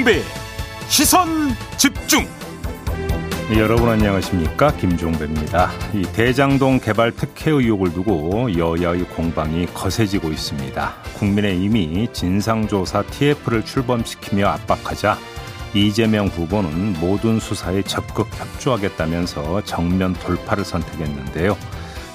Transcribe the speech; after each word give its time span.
김종배 0.00 0.22
시선 0.88 1.28
집중 1.76 2.26
네, 3.50 3.58
여러분 3.58 3.88
안녕하십니까 3.88 4.72
김종배입니다. 4.76 5.70
이 5.92 6.02
대장동 6.02 6.80
개발 6.80 7.12
특혜 7.12 7.50
의혹을 7.50 7.92
두고 7.92 8.56
여야의 8.56 9.04
공방이 9.08 9.66
거세지고 9.66 10.30
있습니다. 10.30 10.94
국민의힘이 11.18 12.08
진상조사 12.12 13.02
TF를 13.02 13.64
출범시키며 13.64 14.46
압박하자 14.46 15.18
이재명 15.74 16.28
후보는 16.28 16.94
모든 17.00 17.38
수사에 17.38 17.82
적극 17.82 18.28
협조하겠다면서 18.32 19.64
정면 19.64 20.14
돌파를 20.14 20.64
선택했는데요. 20.64 21.56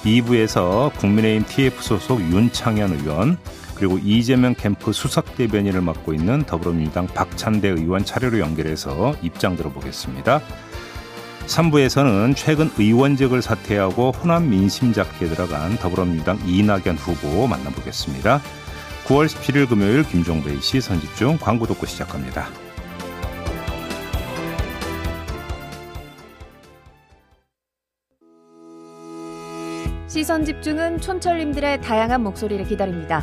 2부에서 0.04 0.92
국민의힘 0.96 1.44
TF 1.46 1.82
소속 1.82 2.20
윤창현 2.20 3.00
의원 3.00 3.38
그리고 3.76 3.98
이재명 3.98 4.54
캠프 4.54 4.92
수석 4.92 5.36
대변인을 5.36 5.80
맡고 5.80 6.14
있는 6.14 6.42
더불어민주당 6.44 7.06
박찬대 7.06 7.68
의원 7.68 8.04
차례로 8.04 8.38
연결해서 8.38 9.14
입장 9.22 9.56
들어보겠습니다. 9.56 10.40
3부에서는 11.46 12.34
최근 12.34 12.70
의원직을 12.76 13.40
사퇴하고 13.40 14.10
호남 14.10 14.50
민심 14.50 14.92
잡기에 14.92 15.28
들어간 15.28 15.76
더불어민주당 15.76 16.38
이낙연 16.46 16.96
후보 16.96 17.46
만나보겠습니다. 17.46 18.40
9월 19.06 19.26
17일 19.26 19.68
금요일 19.68 20.02
김종배의 20.02 20.60
시선집중 20.60 21.38
광고 21.40 21.66
듣고 21.66 21.86
시작합니다. 21.86 22.48
시선 30.08 30.44
집중은 30.44 31.00
촌철님들의 31.00 31.82
다양한 31.82 32.22
목소리를 32.22 32.64
기다립니다. 32.64 33.22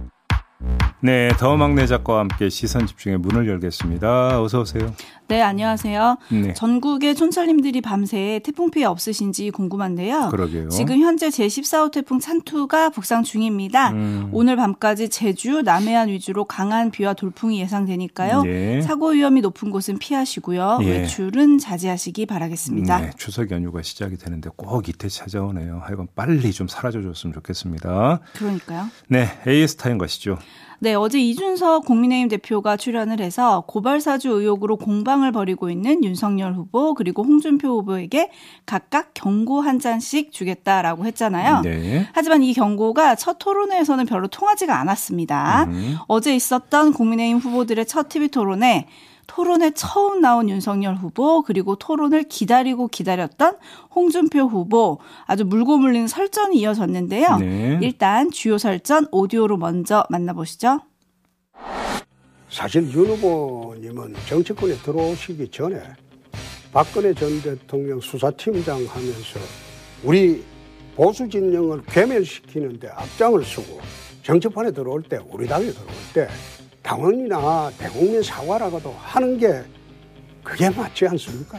네, 1.03 1.29
더 1.39 1.57
막내 1.57 1.87
작가와 1.87 2.19
함께 2.19 2.49
시선 2.49 2.85
집중의 2.85 3.17
문을 3.17 3.47
열겠습니다. 3.47 4.39
어서 4.39 4.61
오세요. 4.61 4.93
네, 5.31 5.41
안녕하세요. 5.41 6.17
네. 6.29 6.53
전국의 6.53 7.15
촌철님들이 7.15 7.79
밤새 7.79 8.41
태풍 8.43 8.69
피해 8.69 8.83
없으신지 8.83 9.49
궁금한데요. 9.51 10.27
그러게요. 10.27 10.67
지금 10.67 10.99
현재 10.99 11.29
제14호 11.29 11.89
태풍 11.89 12.19
찬투가 12.19 12.89
북상 12.89 13.23
중입니다. 13.23 13.91
음. 13.91 14.27
오늘 14.33 14.57
밤까지 14.57 15.07
제주, 15.07 15.61
남해안 15.61 16.09
위주로 16.09 16.43
강한 16.43 16.91
비와 16.91 17.13
돌풍이 17.13 17.61
예상되니까요. 17.61 18.43
네. 18.43 18.81
사고 18.81 19.11
위험이 19.11 19.39
높은 19.39 19.71
곳은 19.71 19.99
피하시고요. 19.99 20.79
예. 20.81 20.85
외출은 20.85 21.59
자제하시기 21.59 22.25
바라겠습니다. 22.25 22.99
네, 22.99 23.11
추석 23.15 23.51
연휴가 23.51 23.81
시작이 23.81 24.17
되는데 24.17 24.49
꼭 24.57 24.89
이때 24.89 25.07
찾아오네요. 25.07 25.79
하여간 25.85 26.09
빨리 26.13 26.51
좀 26.51 26.67
사라져줬으면 26.67 27.33
좋겠습니다. 27.35 28.19
그러니까요. 28.33 28.87
네, 29.07 29.29
AS 29.47 29.77
타임 29.77 29.97
가시죠. 29.97 30.39
네, 30.83 30.95
어제 30.95 31.19
이준석 31.19 31.85
국민의힘 31.85 32.27
대표가 32.27 32.75
출연을 32.75 33.19
해서 33.19 33.63
고발사주 33.67 34.29
의혹으로 34.29 34.77
공방 34.77 35.20
을 35.23 35.31
벌이고 35.31 35.69
있는 35.69 36.03
윤석열 36.03 36.53
후보 36.53 36.93
그리고 36.93 37.23
홍준표 37.23 37.67
후보에게 37.67 38.31
각각 38.65 39.11
경고 39.13 39.61
한 39.61 39.79
잔씩 39.79 40.31
주겠다라고 40.31 41.05
했잖아요. 41.05 41.61
네. 41.61 42.07
하지만 42.13 42.43
이 42.43 42.53
경고가 42.53 43.15
첫 43.15 43.37
토론회에서는 43.39 44.05
별로 44.05 44.27
통하지가 44.27 44.79
않았습니다. 44.79 45.65
음. 45.65 45.97
어제 46.07 46.35
있었던 46.35 46.93
국민의힘 46.93 47.37
후보들의 47.37 47.85
첫 47.85 48.09
TV 48.09 48.29
토론에 48.29 48.87
토론에 49.27 49.71
처음 49.71 50.19
나온 50.19 50.49
윤석열 50.49 50.95
후보 50.95 51.41
그리고 51.41 51.75
토론을 51.75 52.23
기다리고 52.23 52.87
기다렸던 52.87 53.55
홍준표 53.95 54.41
후보 54.41 54.99
아주 55.25 55.45
물고 55.45 55.77
물리는 55.77 56.07
설전이 56.07 56.57
이어졌는데요. 56.57 57.37
네. 57.37 57.79
일단 57.81 58.29
주요 58.29 58.57
설전 58.57 59.07
오디오로 59.11 59.57
먼저 59.57 60.03
만나보시죠. 60.09 60.81
사실 62.51 62.83
윤 62.91 63.05
후보님은 63.05 64.13
정치권에 64.27 64.75
들어오시기 64.79 65.47
전에 65.47 65.81
박근혜 66.73 67.13
전 67.13 67.41
대통령 67.41 67.99
수사팀장 68.01 68.75
하면서 68.75 69.39
우리 70.03 70.43
보수 70.93 71.27
진영을 71.29 71.81
괴멸시키는데 71.85 72.89
앞장을 72.89 73.43
서고 73.45 73.79
정치판에 74.23 74.71
들어올 74.71 75.01
때 75.01 75.17
우리 75.29 75.47
당에 75.47 75.67
들어올 75.67 75.89
때 76.13 76.27
당원이나 76.83 77.71
대국민 77.77 78.21
사과라고도 78.21 78.91
하는 78.99 79.37
게 79.37 79.63
그게 80.43 80.69
맞지 80.69 81.07
않습니까? 81.07 81.57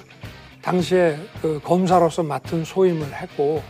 당시에 0.61 1.17
그 1.41 1.59
검사로서 1.65 2.23
맡은 2.23 2.65
소임을 2.67 3.15
했고 3.15 3.63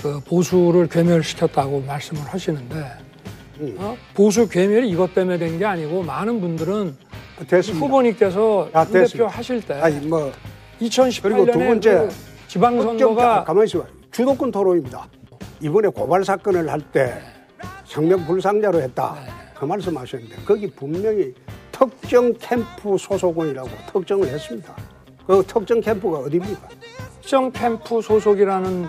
그 0.00 0.20
보수를 0.20 0.88
괴멸시켰다고 0.88 1.80
말씀을 1.80 2.22
하시는데 2.22 2.76
음. 2.76 3.07
어? 3.78 3.96
보수 4.14 4.48
괴멸이 4.48 4.88
이것 4.90 5.14
때문에 5.14 5.38
된 5.38 5.58
게 5.58 5.64
아니고 5.64 6.02
많은 6.02 6.40
분들은 6.40 6.96
됐습니다. 7.48 7.84
후보님께서 7.86 8.68
아, 8.72 8.84
대표 8.84 9.26
하실 9.26 9.60
때 9.62 9.74
아니, 9.74 9.96
뭐 10.06 10.32
2018년에 10.80 11.22
그리고 11.22 11.46
두 11.46 11.58
번째 11.58 11.90
그 11.98 12.08
지방선거가 12.48 13.44
가만히 13.44 13.66
있어 13.66 13.84
주도권 14.10 14.50
토론입니다. 14.50 15.06
이번에 15.60 15.88
고발 15.88 16.24
사건을 16.24 16.70
할 16.70 16.80
때 16.92 17.20
성명 17.84 18.24
불상자로 18.26 18.80
했다. 18.82 19.16
네. 19.24 19.32
그 19.58 19.64
말씀하셨는데 19.64 20.36
거기 20.44 20.70
분명히 20.70 21.34
특정 21.72 22.32
캠프 22.38 22.96
소속원이라고 22.98 23.68
특정을 23.92 24.28
했습니다. 24.28 24.74
그 25.26 25.42
특정 25.46 25.80
캠프가 25.80 26.18
어디입니까? 26.18 26.68
특정 27.20 27.50
캠프 27.52 28.00
소속이라는 28.00 28.86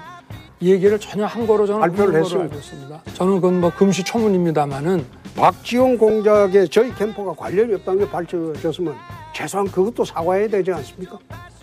얘기를 0.62 1.00
전혀 1.00 1.26
한 1.26 1.48
거로 1.48 1.66
저는 1.66 1.82
발표를 1.82 2.22
했습니다. 2.22 3.02
저는 3.14 3.36
그건 3.36 3.62
뭐 3.62 3.72
금시초문입니다만은 3.72 5.06
박지원 5.36 5.98
공작에 5.98 6.68
저희 6.68 6.94
캠프가 6.96 7.34
관련이 7.34 7.74
없다는 7.76 8.00
게 8.06 8.10
밝혀졌으면 8.12 8.96
최소한 9.34 9.68
그것도 9.68 10.04
사과해야 10.04 10.50
되지 10.50 10.72
않습니까? 10.74 11.18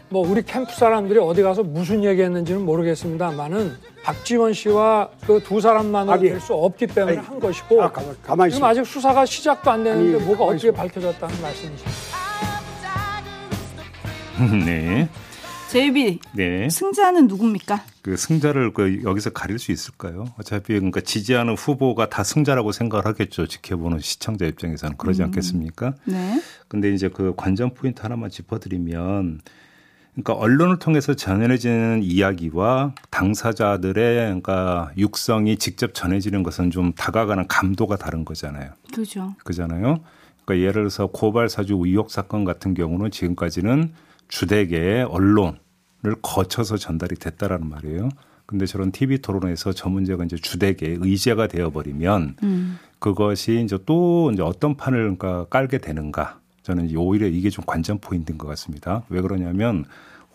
뭐 0.08 0.26
우리 0.26 0.40
캠프 0.42 0.72
사람들이 0.72 1.18
어디 1.18 1.42
가서 1.42 1.62
무슨 1.62 2.04
얘기했는지는 2.04 2.64
모르겠습니다만은 2.64 3.76
박지원 4.04 4.52
씨와 4.52 5.08
그 5.26 5.40
두 5.40 5.60
사람만으로 5.60 6.20
될수 6.20 6.54
없기 6.54 6.86
때문에 6.86 7.18
아니, 7.18 7.26
한 7.26 7.40
것이고 7.40 7.82
아, 7.82 7.90
가만, 7.90 8.16
가만히 8.22 8.52
지금 8.52 8.66
아직 8.66 8.86
수사가 8.86 9.26
시작도 9.26 9.68
안 9.70 9.82
되는데 9.84 10.16
아니, 10.16 10.24
뭐가 10.24 10.44
어떻게 10.44 10.70
밝혀졌다는 10.70 11.42
말씀이십니까? 11.42 11.90
네. 14.64 15.08
제이비. 15.70 16.20
네. 16.32 16.68
승자는 16.70 17.26
누굽니까? 17.26 17.82
그 18.02 18.16
승자를 18.16 18.72
그 18.72 19.02
여기서 19.02 19.30
가릴 19.30 19.58
수 19.58 19.72
있을까요? 19.72 20.26
어차피 20.38 20.74
그러니까 20.74 21.00
지지하는 21.00 21.54
후보가 21.54 22.08
다 22.08 22.22
승자라고 22.22 22.72
생각을 22.72 23.04
하겠죠. 23.06 23.46
지켜보는 23.46 23.98
시청자 23.98 24.46
입장에서는 24.46 24.96
그러지 24.96 25.22
음. 25.22 25.26
않겠습니까? 25.26 25.94
네. 26.04 26.40
근데 26.68 26.92
이제 26.92 27.08
그 27.08 27.34
관전 27.36 27.74
포인트 27.74 28.02
하나만 28.02 28.30
짚어드리면 28.30 29.40
그러니까 30.12 30.32
언론을 30.32 30.78
통해서 30.78 31.14
전해지는 31.14 32.02
이야기와 32.02 32.94
당사자들의 33.10 34.16
그러니까 34.24 34.90
육성이 34.96 35.58
직접 35.58 35.92
전해지는 35.92 36.42
것은 36.42 36.70
좀 36.70 36.92
다가가는 36.92 37.48
감도가 37.48 37.96
다른 37.96 38.24
거잖아요. 38.24 38.70
그렇죠. 38.94 39.34
그잖아요. 39.44 40.00
그러니까 40.44 40.66
예를 40.66 40.82
들어서 40.82 41.08
고발 41.08 41.50
사주 41.50 41.74
의혹 41.84 42.10
사건 42.10 42.44
같은 42.44 42.72
경우는 42.72 43.10
지금까지는 43.10 43.92
주택의 44.28 45.04
언론 45.04 45.58
을 46.04 46.14
거쳐서 46.22 46.76
전달이 46.76 47.16
됐다라는 47.16 47.68
말이에요. 47.68 48.10
근데 48.44 48.64
저런 48.64 48.92
TV 48.92 49.18
토론에서 49.18 49.72
저 49.72 49.88
문제가 49.88 50.24
이제 50.24 50.36
주택의 50.36 50.98
의제가 51.00 51.48
되어버리면 51.48 52.36
음. 52.42 52.78
그것이 52.98 53.62
이제 53.64 53.78
또 53.86 54.30
이제 54.32 54.42
어떤 54.42 54.76
판을 54.76 55.16
그러니까 55.16 55.46
깔게 55.46 55.78
되는가. 55.78 56.38
저는 56.62 56.94
오히려 56.96 57.26
이게 57.26 57.50
좀 57.50 57.64
관전 57.64 57.98
포인트인 57.98 58.38
것 58.38 58.46
같습니다. 58.48 59.04
왜 59.08 59.20
그러냐면 59.20 59.84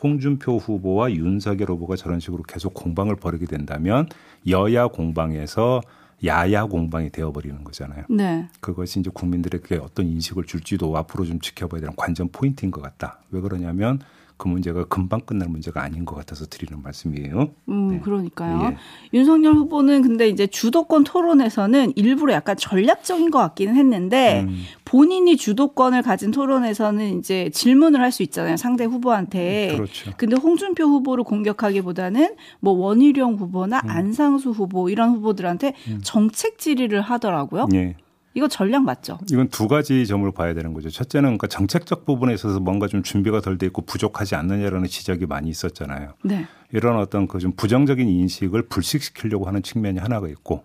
홍준표 0.04 0.58
후보와 0.58 1.12
윤석열 1.12 1.70
후보가 1.70 1.96
저런 1.96 2.20
식으로 2.20 2.44
계속 2.44 2.74
공방을 2.74 3.16
벌이게 3.18 3.46
된다면 3.46 4.08
여야 4.48 4.88
공방에서 4.88 5.82
야야 6.26 6.66
공방이 6.66 7.10
되어버리는 7.10 7.64
거잖아요. 7.64 8.06
네. 8.10 8.48
그것이 8.60 9.00
이제 9.00 9.10
국민들에게 9.14 9.76
어떤 9.78 10.08
인식을 10.08 10.46
줄지도 10.46 10.96
앞으로 10.98 11.26
좀 11.26 11.40
지켜봐야 11.40 11.82
되는 11.82 11.96
관전 11.96 12.30
포인트인 12.32 12.72
것 12.72 12.82
같다. 12.82 13.20
왜 13.32 13.42
그러냐면 13.42 14.00
그 14.42 14.48
문제가 14.48 14.86
금방 14.86 15.22
끝날 15.22 15.50
문제가 15.50 15.84
아닌 15.84 16.04
것 16.04 16.16
같아서 16.16 16.48
드리는 16.48 16.82
말씀이에요. 16.82 17.52
음, 17.70 17.88
네. 17.90 18.00
그러니까요. 18.00 18.72
예. 18.72 18.78
윤석열 19.14 19.54
후보는 19.54 20.02
근데 20.02 20.28
이제 20.30 20.48
주도권 20.48 21.04
토론에서는 21.04 21.94
일부러 21.96 22.34
약간 22.34 22.58
전략적인 22.58 23.30
것 23.30 23.38
같기는 23.38 23.76
했는데 23.76 24.42
음. 24.48 24.64
본인이 24.84 25.38
주도권을 25.38 26.02
가진 26.02 26.32
토론에서는 26.32 27.20
이제 27.20 27.52
질문을 27.54 28.02
할 28.02 28.12
수 28.12 28.24
있잖아요. 28.24 28.58
상대 28.58 28.84
후보한테. 28.84 29.76
그렇죠. 29.76 30.12
근데 30.18 30.36
홍준표 30.36 30.84
후보를 30.84 31.24
공격하기보다는 31.24 32.36
뭐 32.60 32.74
원희룡 32.74 33.36
후보나 33.36 33.80
음. 33.86 33.90
안상수 33.90 34.50
후보 34.50 34.90
이런 34.90 35.12
후보들한테 35.12 35.74
음. 35.88 36.00
정책 36.04 36.58
질의를 36.58 37.00
하더라고요. 37.02 37.68
예. 37.76 37.96
이거 38.34 38.48
전략 38.48 38.84
맞죠? 38.84 39.20
이건 39.30 39.50
두 39.50 39.68
가지 39.68 40.06
점을 40.08 40.30
봐야 40.32 40.54
되는 40.54 40.74
거죠. 40.74 40.90
첫째는 40.90 41.24
그러니까 41.30 41.48
정책적 41.48 42.06
부분에 42.06 42.34
있어서 42.34 42.60
뭔가 42.62 42.88
좀 42.88 43.04
준비가 43.04 43.42
덜 43.42 43.58
돼 43.58 43.66
있고 43.66 43.82
부족하지 43.82 44.36
않느냐라는 44.36 44.88
지적이 44.88 45.26
많이 45.26 45.50
있었잖아요. 45.50 46.14
네. 46.24 46.48
이런 46.72 46.98
어떤 46.98 47.28
그 47.28 47.40
좀 47.40 47.52
부정적인 47.52 48.08
인식을 48.08 48.64
불식시키려고 48.70 49.46
하는 49.48 49.62
측면이 49.62 50.00
하나가 50.00 50.30
있고 50.30 50.64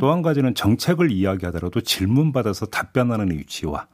또 0.00 0.12
한 0.12 0.20
가지는 0.22 0.54
정책을 0.54 1.10
이야기하더라도 1.10 1.80
질문 1.80 2.32
받아서 2.32 2.66
답변하는 2.66 3.30
위치와 3.30 3.86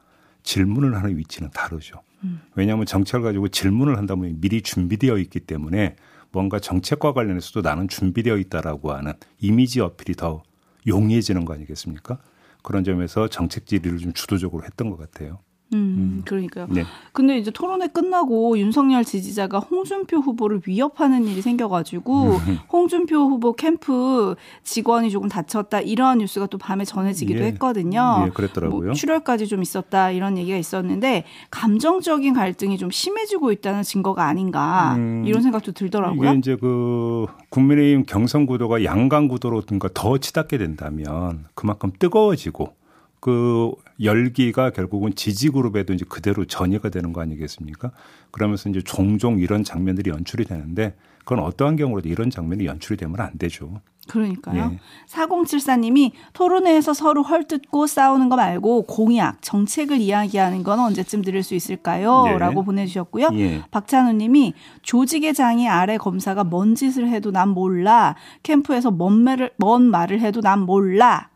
질문을 0.43 0.95
하는 0.97 1.17
위치는 1.17 1.51
다르죠. 1.51 2.01
음. 2.25 2.41
왜냐하면 2.55 2.85
정책을 2.85 3.23
가지고 3.23 3.47
질문을 3.47 3.97
한다면 3.97 4.37
미리 4.41 4.61
준비되어 4.61 5.17
있기 5.19 5.39
때문에 5.41 5.95
뭔가 6.31 6.59
정책과 6.59 7.13
관련해서도 7.13 7.61
나는 7.61 7.87
준비되어 7.87 8.35
있다라고 8.37 8.91
하는 8.91 9.13
이미지 9.39 9.79
어필이 9.79 10.15
더 10.15 10.43
용이해지는 10.85 11.45
거 11.45 11.53
아니겠습니까? 11.53 12.17
그런 12.65 12.83
점에서 12.83 13.29
정책 13.29 13.67
질의를 13.67 13.99
좀 13.99 14.13
주도적으로 14.13 14.65
했던 14.65 14.89
것 14.89 14.97
같아요. 14.97 15.39
음, 15.73 15.77
음, 15.77 16.21
그러니까요. 16.25 16.67
네. 16.69 16.83
근데 17.11 17.37
이제 17.37 17.49
토론회 17.49 17.87
끝나고 17.87 18.57
윤석열 18.59 19.03
지지자가 19.03 19.59
홍준표 19.59 20.17
후보를 20.17 20.61
위협하는 20.65 21.25
일이 21.25 21.41
생겨가지고 21.41 22.23
음. 22.23 22.59
홍준표 22.71 23.15
후보 23.15 23.53
캠프 23.53 24.35
직원이 24.63 25.09
조금 25.09 25.27
다쳤다 25.27 25.81
이런 25.81 26.19
뉴스가 26.19 26.47
또 26.47 26.57
밤에 26.57 26.85
전해지기도 26.85 27.39
예. 27.39 27.45
했거든요. 27.47 28.25
예, 28.27 28.29
그랬더라고요. 28.29 28.85
뭐 28.87 28.93
출혈까지 28.93 29.47
좀 29.47 29.61
있었다 29.61 30.11
이런 30.11 30.37
얘기가 30.37 30.57
있었는데 30.57 31.23
감정적인 31.49 32.33
갈등이 32.33 32.77
좀 32.77 32.91
심해지고 32.91 33.51
있다는 33.51 33.83
증거가 33.83 34.25
아닌가 34.25 34.95
음, 34.97 35.23
이런 35.25 35.41
생각도 35.41 35.71
들더라고요. 35.71 36.29
이게 36.29 36.39
이제 36.39 36.55
그 36.55 37.25
국민의힘 37.49 38.03
경선 38.05 38.45
구도가 38.45 38.83
양강 38.83 39.27
구도로 39.27 39.63
더 39.93 40.17
치닫게 40.17 40.57
된다면 40.57 41.45
그만큼 41.55 41.91
뜨거워지고 41.97 42.73
그 43.19 43.71
열기가 44.01 44.71
결국은 44.71 45.15
지지 45.15 45.49
그룹에도 45.49 45.93
이제 45.93 46.05
그대로 46.07 46.45
전이가 46.45 46.89
되는 46.89 47.13
거 47.13 47.21
아니겠습니까? 47.21 47.91
그러면서 48.31 48.69
이제 48.69 48.81
종종 48.83 49.39
이런 49.39 49.63
장면들이 49.63 50.09
연출이 50.09 50.45
되는데 50.45 50.95
그건 51.19 51.39
어떠한 51.39 51.75
경우라도 51.75 52.07
이런 52.07 52.29
장면이 52.29 52.65
연출이 52.65 52.97
되면 52.97 53.19
안 53.19 53.37
되죠. 53.37 53.81
그러니까요. 54.07 54.73
예. 54.73 54.79
4074님이 55.09 56.11
토론회에서 56.33 56.93
서로 56.93 57.23
헐뜯고 57.23 57.87
싸우는 57.87 58.29
거 58.29 58.35
말고 58.35 58.83
공약, 58.83 59.41
정책을 59.41 59.97
이야기하는 59.97 60.61
건 60.61 60.79
언제쯤 60.79 61.23
들을 61.23 61.41
수 61.41 61.55
있을까요? 61.55 62.25
예. 62.27 62.37
라고 62.37 62.63
보내주셨고요. 62.63 63.29
예. 63.33 63.63
박찬우 63.71 64.13
님이 64.13 64.53
조직의 64.83 65.33
장이 65.33 65.67
아래 65.67 65.97
검사가 65.97 66.43
뭔 66.43 66.75
짓을 66.75 67.09
해도 67.09 67.31
난 67.31 67.49
몰라. 67.49 68.15
캠프에서 68.43 68.91
뭔 68.91 69.23
말을, 69.23 69.51
뭔 69.57 69.83
말을 69.89 70.21
해도 70.21 70.41
난 70.41 70.59
몰라. 70.59 71.29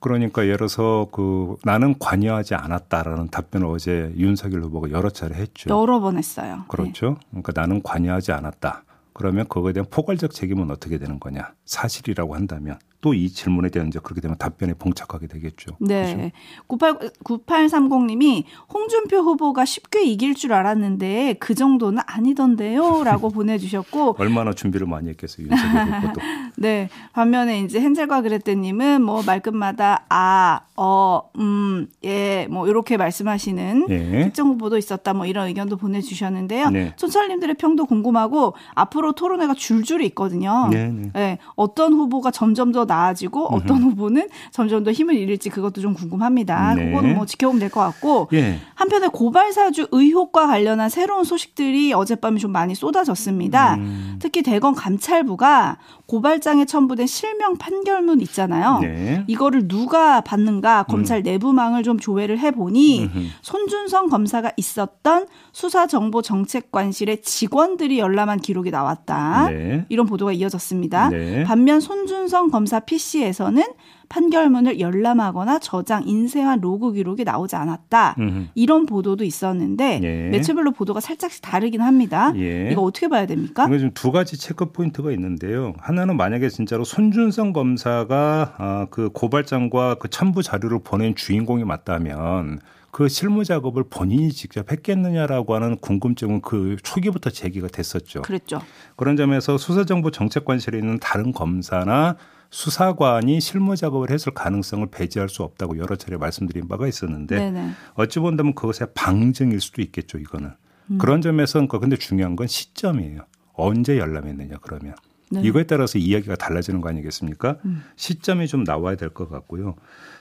그러니까 0.00 0.44
예를 0.44 0.56
들어서 0.58 1.08
그 1.10 1.56
나는 1.64 1.98
관여하지 1.98 2.54
않았다라는 2.54 3.28
답변을 3.28 3.66
어제 3.66 4.12
윤석열 4.16 4.62
후보가 4.62 4.90
여러 4.90 5.10
차례 5.10 5.34
했죠. 5.34 5.70
여러 5.70 6.00
번 6.00 6.16
했어요. 6.16 6.64
그렇죠. 6.68 7.10
네. 7.30 7.40
그러니까 7.42 7.52
나는 7.54 7.82
관여하지 7.82 8.32
않았다. 8.32 8.84
그러면 9.12 9.48
그거에 9.48 9.72
대한 9.72 9.86
포괄적 9.90 10.32
책임은 10.32 10.70
어떻게 10.70 10.98
되는 10.98 11.18
거냐? 11.18 11.52
사실이라고 11.64 12.36
한다면 12.36 12.78
또 13.00 13.18
이 13.18 13.28
질문에 13.30 13.68
대한 13.70 13.88
이제 13.88 13.98
그렇게 14.02 14.20
되면 14.20 14.36
답변에 14.38 14.74
봉착하게 14.74 15.26
되겠죠. 15.26 15.72
네. 15.80 16.14
그렇죠? 16.14 16.30
98, 16.66 17.10
9830님이 17.24 18.44
홍준표 18.72 19.18
후보가 19.18 19.64
쉽게 19.64 20.04
이길 20.04 20.34
줄 20.34 20.52
알았는데 20.52 21.36
그 21.40 21.54
정도는 21.54 22.02
아니던데요. 22.06 23.02
라고 23.04 23.30
보내주셨고. 23.30 24.16
얼마나 24.18 24.52
준비를 24.52 24.86
많이 24.86 25.08
했겠어요. 25.10 25.48
윤석열 25.48 25.86
후보도. 26.02 26.20
네. 26.56 26.88
반면에 27.12 27.60
이제 27.60 27.80
헨젤과 27.80 28.22
그랬더님은 28.22 29.02
뭐 29.02 29.22
말끝마다 29.24 30.04
아, 30.08 30.60
어, 30.76 31.22
음, 31.38 31.88
예, 32.04 32.46
뭐 32.50 32.68
이렇게 32.68 32.96
말씀하시는 32.96 33.86
예. 33.90 34.24
특정 34.24 34.48
후보도 34.48 34.78
있었다 34.78 35.12
뭐 35.12 35.26
이런 35.26 35.48
의견도 35.48 35.76
보내주셨는데요. 35.76 36.70
네. 36.70 36.94
촌철님들의 36.96 37.56
평도 37.56 37.86
궁금하고 37.86 38.54
앞으로 38.74 39.12
토론회가 39.12 39.54
줄줄이 39.54 40.06
있거든요. 40.06 40.68
네, 40.70 40.88
네. 40.88 41.10
네. 41.12 41.38
어떤 41.56 41.94
후보가 41.94 42.30
점점 42.30 42.70
더 42.72 42.84
나아지고 42.88 43.46
어떤 43.54 43.82
후보는 43.84 44.28
점점 44.50 44.82
더 44.82 44.90
힘을 44.90 45.14
잃을지 45.14 45.48
그것도 45.50 45.80
좀 45.80 45.94
궁금합니다. 45.94 46.74
네. 46.74 46.86
그거는 46.86 47.14
뭐 47.14 47.24
지켜보면 47.24 47.60
될 47.60 47.68
것 47.68 47.80
같고 47.80 48.28
예. 48.32 48.58
한편에 48.74 49.08
고발 49.08 49.52
사주 49.52 49.88
의혹과 49.92 50.46
관련한 50.46 50.88
새로운 50.88 51.22
소식들이 51.24 51.92
어젯밤에 51.92 52.38
좀 52.38 52.50
많이 52.50 52.74
쏟아졌습니다. 52.74 53.74
음. 53.74 54.16
특히 54.20 54.42
대검 54.42 54.74
감찰부가 54.74 55.76
고발장에 56.06 56.64
첨부된 56.64 57.06
실명 57.06 57.58
판결문 57.58 58.22
있잖아요. 58.22 58.78
네. 58.80 59.24
이거를 59.26 59.68
누가 59.68 60.22
받는가 60.22 60.84
검찰 60.84 61.18
음. 61.18 61.22
내부망을 61.24 61.82
좀 61.82 61.98
조회를 61.98 62.38
해보니 62.38 63.02
음흠. 63.04 63.18
손준성 63.42 64.08
검사가 64.08 64.52
있었던 64.56 65.26
수사정보정책관실의 65.52 67.22
직원들이 67.22 67.98
열람한 67.98 68.40
기록이 68.40 68.70
나왔다. 68.70 69.48
네. 69.50 69.84
이런 69.88 70.06
보도가 70.06 70.32
이어졌습니다. 70.32 71.10
네. 71.10 71.44
반면 71.44 71.80
손준성 71.80 72.50
검사 72.50 72.77
PC에서는 72.80 73.62
판결문을 74.08 74.80
열람하거나 74.80 75.58
저장, 75.58 76.04
인쇄한 76.06 76.60
로그 76.60 76.92
기록이 76.92 77.24
나오지 77.24 77.56
않았다. 77.56 78.16
음흠. 78.18 78.46
이런 78.54 78.86
보도도 78.86 79.24
있었는데 79.24 80.00
예. 80.02 80.28
매체별로 80.30 80.72
보도가 80.72 81.00
살짝씩 81.00 81.42
다르긴 81.42 81.82
합니다. 81.82 82.32
예. 82.36 82.70
이거 82.72 82.82
어떻게 82.82 83.08
봐야 83.08 83.26
됩니까? 83.26 83.66
이거 83.66 83.78
좀두 83.78 84.10
가지 84.10 84.38
체크 84.38 84.72
포인트가 84.72 85.12
있는데요. 85.12 85.74
하나는 85.78 86.16
만약에 86.16 86.48
진짜로 86.48 86.84
손준성 86.84 87.52
검사가 87.52 88.54
아, 88.58 88.86
그 88.90 89.10
고발장과 89.10 89.96
그 89.96 90.08
첨부 90.08 90.42
자료를 90.42 90.80
보낸 90.82 91.14
주인공이 91.14 91.64
맞다면 91.64 92.60
그 92.90 93.08
실무 93.08 93.44
작업을 93.44 93.84
본인이 93.90 94.32
직접 94.32 94.72
했겠느냐라고 94.72 95.54
하는 95.54 95.76
궁금증은 95.76 96.40
그 96.40 96.76
초기부터 96.82 97.30
제기가 97.30 97.68
됐었죠. 97.68 98.22
그랬죠. 98.22 98.60
그런 98.96 99.16
점에서 99.16 99.58
수사정보 99.58 100.10
정책관실에 100.10 100.78
있는 100.78 100.98
다른 100.98 101.32
검사나 101.32 102.16
수사관이 102.50 103.40
실무 103.40 103.76
작업을 103.76 104.10
했을 104.10 104.32
가능성을 104.32 104.86
배제할 104.90 105.28
수 105.28 105.42
없다고 105.42 105.78
여러 105.78 105.96
차례 105.96 106.16
말씀드린 106.16 106.66
바가 106.68 106.86
있었는데 106.86 107.36
네네. 107.36 107.70
어찌 107.94 108.20
본다면 108.20 108.54
그것의 108.54 108.88
방증일 108.94 109.60
수도 109.60 109.82
있겠죠 109.82 110.18
이거는 110.18 110.52
음. 110.90 110.98
그런 110.98 111.20
점에서 111.20 111.66
그 111.66 111.78
근데 111.78 111.96
중요한 111.96 112.36
건 112.36 112.46
시점이에요 112.46 113.20
언제 113.52 113.98
열람했느냐 113.98 114.56
그러면 114.62 114.94
네. 115.30 115.42
이거에 115.44 115.64
따라서 115.64 115.98
이야기가 115.98 116.36
달라지는 116.36 116.80
거 116.80 116.88
아니겠습니까 116.88 117.58
음. 117.66 117.84
시점이 117.96 118.48
좀 118.48 118.64
나와야 118.64 118.96
될 118.96 119.10
것 119.10 119.28
같고요 119.28 119.74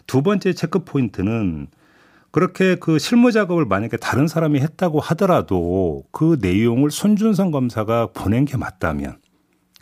두 0.05 0.21
번째 0.21 0.51
체크 0.53 0.79
포인트는 0.83 1.67
그렇게 2.31 2.75
그 2.75 2.99
실무 2.99 3.31
작업을 3.31 3.65
만약에 3.65 3.95
다른 3.97 4.27
사람이 4.27 4.59
했다고 4.59 4.99
하더라도 4.99 6.03
그 6.11 6.37
내용을 6.41 6.91
손준성 6.91 7.51
검사가 7.51 8.07
보낸 8.13 8.43
게 8.43 8.57
맞다면 8.57 9.17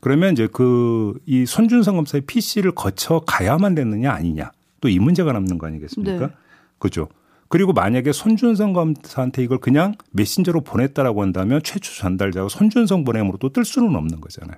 그러면 0.06 0.34
이제 0.34 0.46
그 0.46 1.14
이 1.26 1.48
손준성 1.48 1.96
검사의 1.96 2.22
PC를 2.28 2.74
거쳐 2.74 3.22
가야만 3.26 3.74
됐느냐 3.74 4.12
아니냐 4.12 4.52
또 4.82 4.88
이 4.88 5.00
문제가 5.00 5.34
남는 5.34 5.58
거 5.58 5.66
아니겠습니까? 5.66 6.28
네. 6.28 6.34
그죠. 6.78 7.08
그리고 7.50 7.74
만약에 7.74 8.12
손준성 8.12 8.74
검사한테 8.74 9.42
이걸 9.44 9.58
그냥 9.58 9.96
메신저로 10.12 10.62
보냈다라고 10.62 11.24
한다면 11.24 11.60
최초 11.64 11.92
전달자가 11.96 12.50
손준성 12.50 13.04
보냄으로 13.04 13.40
또 13.40 13.50
뜰 13.50 13.66
수는 13.66 13.96
없는 13.96 14.22
거잖아요. 14.22 14.58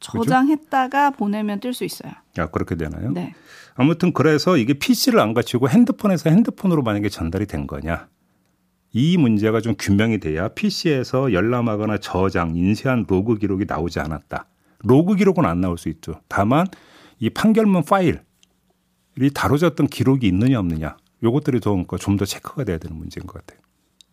저장했다가 0.00 1.10
그죠? 1.10 1.18
보내면 1.18 1.60
뜰 1.60 1.72
수 1.72 1.84
있어요. 1.84 2.10
야, 2.38 2.46
그렇게 2.46 2.74
되나요? 2.74 3.12
네. 3.12 3.32
아무튼 3.74 4.12
그래서 4.12 4.56
이게 4.56 4.74
PC를 4.74 5.20
안 5.20 5.34
거치고 5.34 5.68
핸드폰에서 5.68 6.30
핸드폰으로 6.30 6.82
만약에 6.82 7.08
전달이 7.08 7.46
된 7.46 7.68
거냐. 7.68 8.08
이 8.96 9.18
문제가 9.18 9.60
좀 9.60 9.74
규명이 9.78 10.20
돼야 10.20 10.48
PC에서 10.48 11.34
열람하거나 11.34 11.98
저장, 11.98 12.56
인쇄한 12.56 13.04
로그 13.06 13.36
기록이 13.36 13.66
나오지 13.68 14.00
않았다. 14.00 14.46
로그 14.78 15.16
기록은 15.16 15.44
안 15.44 15.60
나올 15.60 15.76
수 15.76 15.90
있죠. 15.90 16.22
다만 16.28 16.66
이 17.18 17.28
판결문 17.28 17.82
파일이 17.82 18.16
다뤄졌던 19.34 19.88
기록이 19.88 20.26
있느냐 20.28 20.58
없느냐. 20.60 20.96
요것들이 21.22 21.60
좀더 21.60 21.98
좀 21.98 22.16
체크가 22.16 22.64
돼야 22.64 22.78
되는 22.78 22.96
문제인 22.96 23.26
것 23.26 23.34
같아요. 23.34 23.60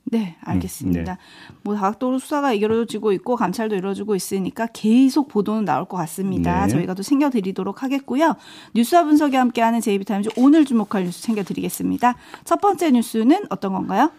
네, 0.03 0.35
알겠습니다. 0.41 0.99
음, 0.99 1.05
네. 1.05 1.17
뭐 1.63 1.75
다각도로 1.75 2.19
수사가 2.19 2.51
이루어지고 2.51 3.13
있고 3.13 3.37
감찰도 3.37 3.75
이루어지고 3.77 4.17
있으니까 4.17 4.67
계속 4.73 5.29
보도는 5.29 5.63
나올 5.63 5.85
것 5.85 5.95
같습니다. 5.95 6.65
네. 6.65 6.73
저희가 6.73 6.93
또 6.93 7.03
챙겨드리도록 7.03 7.83
하겠고요. 7.83 8.35
뉴스와 8.75 9.05
분석이 9.05 9.37
함께하는 9.37 9.79
제이비타임즈 9.79 10.31
오늘 10.35 10.65
주목할 10.65 11.05
뉴스 11.05 11.21
챙겨드리겠습니다. 11.21 12.17
첫 12.43 12.59
번째 12.59 12.91
뉴스는 12.91 13.45
어떤 13.49 13.71
건가요? 13.71 14.11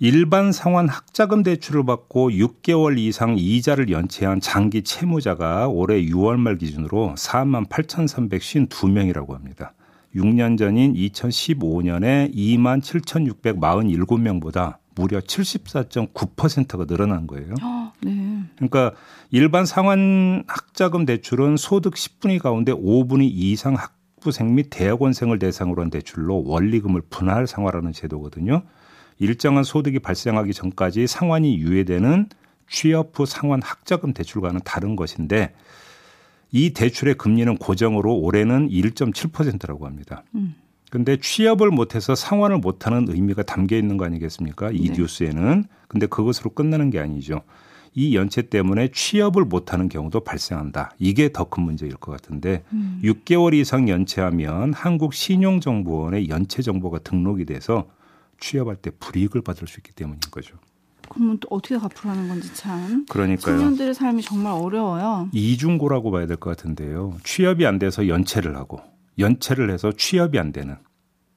일반 0.00 0.52
상환 0.52 0.88
학자금 0.88 1.42
대출을 1.42 1.84
받고 1.84 2.30
6개월 2.30 2.98
이상 2.98 3.34
이자를 3.36 3.90
연체한 3.90 4.40
장기 4.40 4.82
채무자가 4.82 5.66
올해 5.66 6.00
6월 6.02 6.36
말 6.36 6.56
기준으로 6.56 7.16
4만 7.16 7.68
8,352명이라고 7.68 9.32
합니다. 9.32 9.72
6년 10.14 10.56
전인 10.56 10.94
2015년에 10.94 12.32
2만 12.32 12.80
7,647명보다 12.80 14.76
무려 14.94 15.18
74.9%가 15.18 16.84
늘어난 16.84 17.26
거예요. 17.26 17.54
어, 17.60 17.92
네. 18.00 18.44
그러니까 18.54 18.92
일반 19.30 19.66
상환 19.66 20.44
학자금 20.46 21.06
대출은 21.06 21.56
소득 21.56 21.94
10분위 21.94 22.40
가운데 22.40 22.72
5분위 22.72 23.28
이상 23.32 23.74
학부생 23.74 24.54
및 24.54 24.68
대학원생을 24.70 25.40
대상으로 25.40 25.82
한 25.82 25.90
대출로 25.90 26.44
원리금을 26.46 27.02
분할 27.10 27.48
상환하는 27.48 27.92
제도거든요. 27.92 28.62
일정한 29.18 29.64
소득이 29.64 29.98
발생하기 29.98 30.52
전까지 30.52 31.06
상환이 31.06 31.58
유예되는 31.58 32.28
취업 32.70 33.18
후 33.18 33.26
상환 33.26 33.60
학자금 33.62 34.12
대출과는 34.12 34.60
다른 34.64 34.96
것인데 34.96 35.54
이 36.50 36.70
대출의 36.72 37.14
금리는 37.14 37.56
고정으로 37.56 38.14
올해는 38.14 38.68
1.7%라고 38.68 39.86
합니다. 39.86 40.22
음. 40.34 40.54
근데 40.90 41.18
취업을 41.18 41.70
못해서 41.70 42.14
상환을 42.14 42.58
못하는 42.58 43.06
의미가 43.08 43.42
담겨 43.42 43.76
있는 43.76 43.98
거 43.98 44.06
아니겠습니까? 44.06 44.70
이 44.72 44.88
네. 44.88 44.94
뉴스에는. 44.96 45.64
근데 45.86 46.06
그것으로 46.06 46.50
끝나는 46.50 46.88
게 46.90 46.98
아니죠. 46.98 47.42
이 47.94 48.16
연체 48.16 48.42
때문에 48.42 48.88
취업을 48.92 49.44
못하는 49.44 49.88
경우도 49.88 50.20
발생한다. 50.20 50.92
이게 50.98 51.30
더 51.32 51.44
큰 51.44 51.64
문제일 51.64 51.94
것 51.96 52.12
같은데 52.12 52.62
음. 52.72 53.00
6개월 53.02 53.54
이상 53.54 53.88
연체하면 53.88 54.72
한국 54.72 55.12
신용정보원에 55.12 56.28
연체 56.28 56.62
정보가 56.62 57.00
등록이 57.00 57.44
돼서 57.44 57.86
취업할 58.40 58.76
때 58.76 58.90
불이익을 58.90 59.42
받을 59.42 59.66
수 59.68 59.78
있기 59.80 59.92
때문인 59.92 60.20
거죠. 60.30 60.56
그러면 61.08 61.38
또 61.40 61.48
어떻게 61.50 61.78
갚으라는 61.78 62.28
건지 62.28 62.52
참. 62.54 63.06
그러니까요. 63.08 63.56
청년들의 63.56 63.94
삶이 63.94 64.22
정말 64.22 64.52
어려워요. 64.52 65.30
이중고라고 65.32 66.10
봐야 66.10 66.26
될 66.26 66.36
것 66.36 66.50
같은데요. 66.56 67.16
취업이 67.24 67.66
안 67.66 67.78
돼서 67.78 68.08
연체를 68.08 68.56
하고 68.56 68.80
연체를 69.18 69.70
해서 69.70 69.90
취업이 69.92 70.38
안 70.38 70.52
되는 70.52 70.76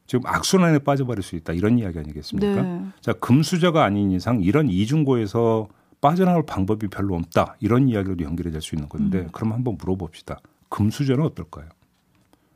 지금 0.07 0.25
악순환에 0.27 0.79
빠져버릴 0.79 1.23
수 1.23 1.35
있다 1.37 1.53
이런 1.53 1.79
이야기 1.79 1.97
아니겠습니까? 1.99 2.61
네. 2.61 2.85
자 2.99 3.13
금수저가 3.13 3.81
아닌 3.83 4.11
이상 4.11 4.41
이런 4.41 4.67
이중고에서 4.69 5.69
빠져나올 6.01 6.45
방법이 6.45 6.87
별로 6.89 7.15
없다 7.15 7.55
이런 7.61 7.87
이야기로 7.87 8.17
연결이 8.25 8.51
될 8.51 8.61
수 8.61 8.75
있는 8.75 8.89
건데 8.89 9.19
음. 9.19 9.29
그럼 9.31 9.53
한번 9.53 9.77
물어봅시다. 9.79 10.39
금수저는 10.69 11.23
어떨까요? 11.23 11.69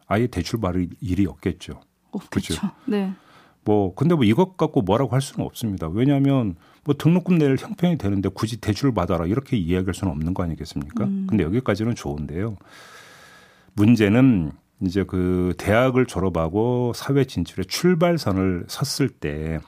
아예 0.07 0.27
대출 0.27 0.59
받을 0.59 0.89
일이 0.99 1.25
없겠죠. 1.25 1.79
없겠죠. 2.11 2.55
그죠. 2.55 2.71
네. 2.85 3.13
뭐 3.65 3.93
근데 3.95 4.15
뭐 4.15 4.23
이것 4.23 4.55
갖고 4.57 4.81
뭐라고 4.81 5.11
할 5.11 5.21
수는 5.21 5.45
없습니다. 5.45 5.87
왜냐하면 5.87 6.55
뭐 6.83 6.95
등록금 6.95 7.37
낼 7.37 7.57
형편이 7.59 7.97
되는데 7.97 8.29
굳이 8.29 8.61
대출 8.61 8.93
받아라 8.93 9.25
이렇게 9.25 9.57
이야기할 9.57 9.93
수는 9.93 10.13
없는 10.13 10.33
거 10.35 10.43
아니겠습니까? 10.43 11.03
음. 11.03 11.27
근데 11.27 11.43
여기까지는 11.43 11.95
좋은데요. 11.95 12.55
문제는 13.73 14.51
이제 14.81 15.03
그 15.03 15.53
대학을 15.57 16.05
졸업하고 16.05 16.93
사회 16.93 17.25
진출의 17.25 17.65
출발선을 17.65 18.65
섰을 18.67 19.09
때 19.09 19.59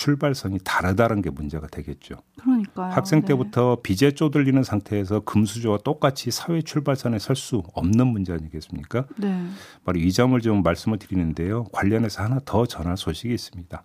출발선이 0.00 0.60
다르다는 0.64 1.20
게 1.20 1.28
문제가 1.28 1.66
되겠죠. 1.66 2.14
그러니까요. 2.40 2.90
학생 2.90 3.20
네. 3.20 3.26
때부터 3.26 3.76
빚에 3.82 4.12
쪼들리는 4.12 4.62
상태에서 4.62 5.20
금수저와 5.20 5.80
똑같이 5.84 6.30
사회 6.30 6.62
출발선에 6.62 7.18
설 7.18 7.36
수 7.36 7.62
없는 7.74 8.06
문제 8.06 8.32
아니겠습니까? 8.32 9.04
네. 9.18 9.46
바로 9.84 9.98
이 9.98 10.10
점을 10.12 10.38
좀 10.40 10.62
말씀을 10.62 10.98
드리는데요. 10.98 11.64
관련해서 11.64 12.22
하나 12.22 12.40
더 12.46 12.64
전할 12.66 12.96
소식이 12.96 13.32
있습니다. 13.34 13.82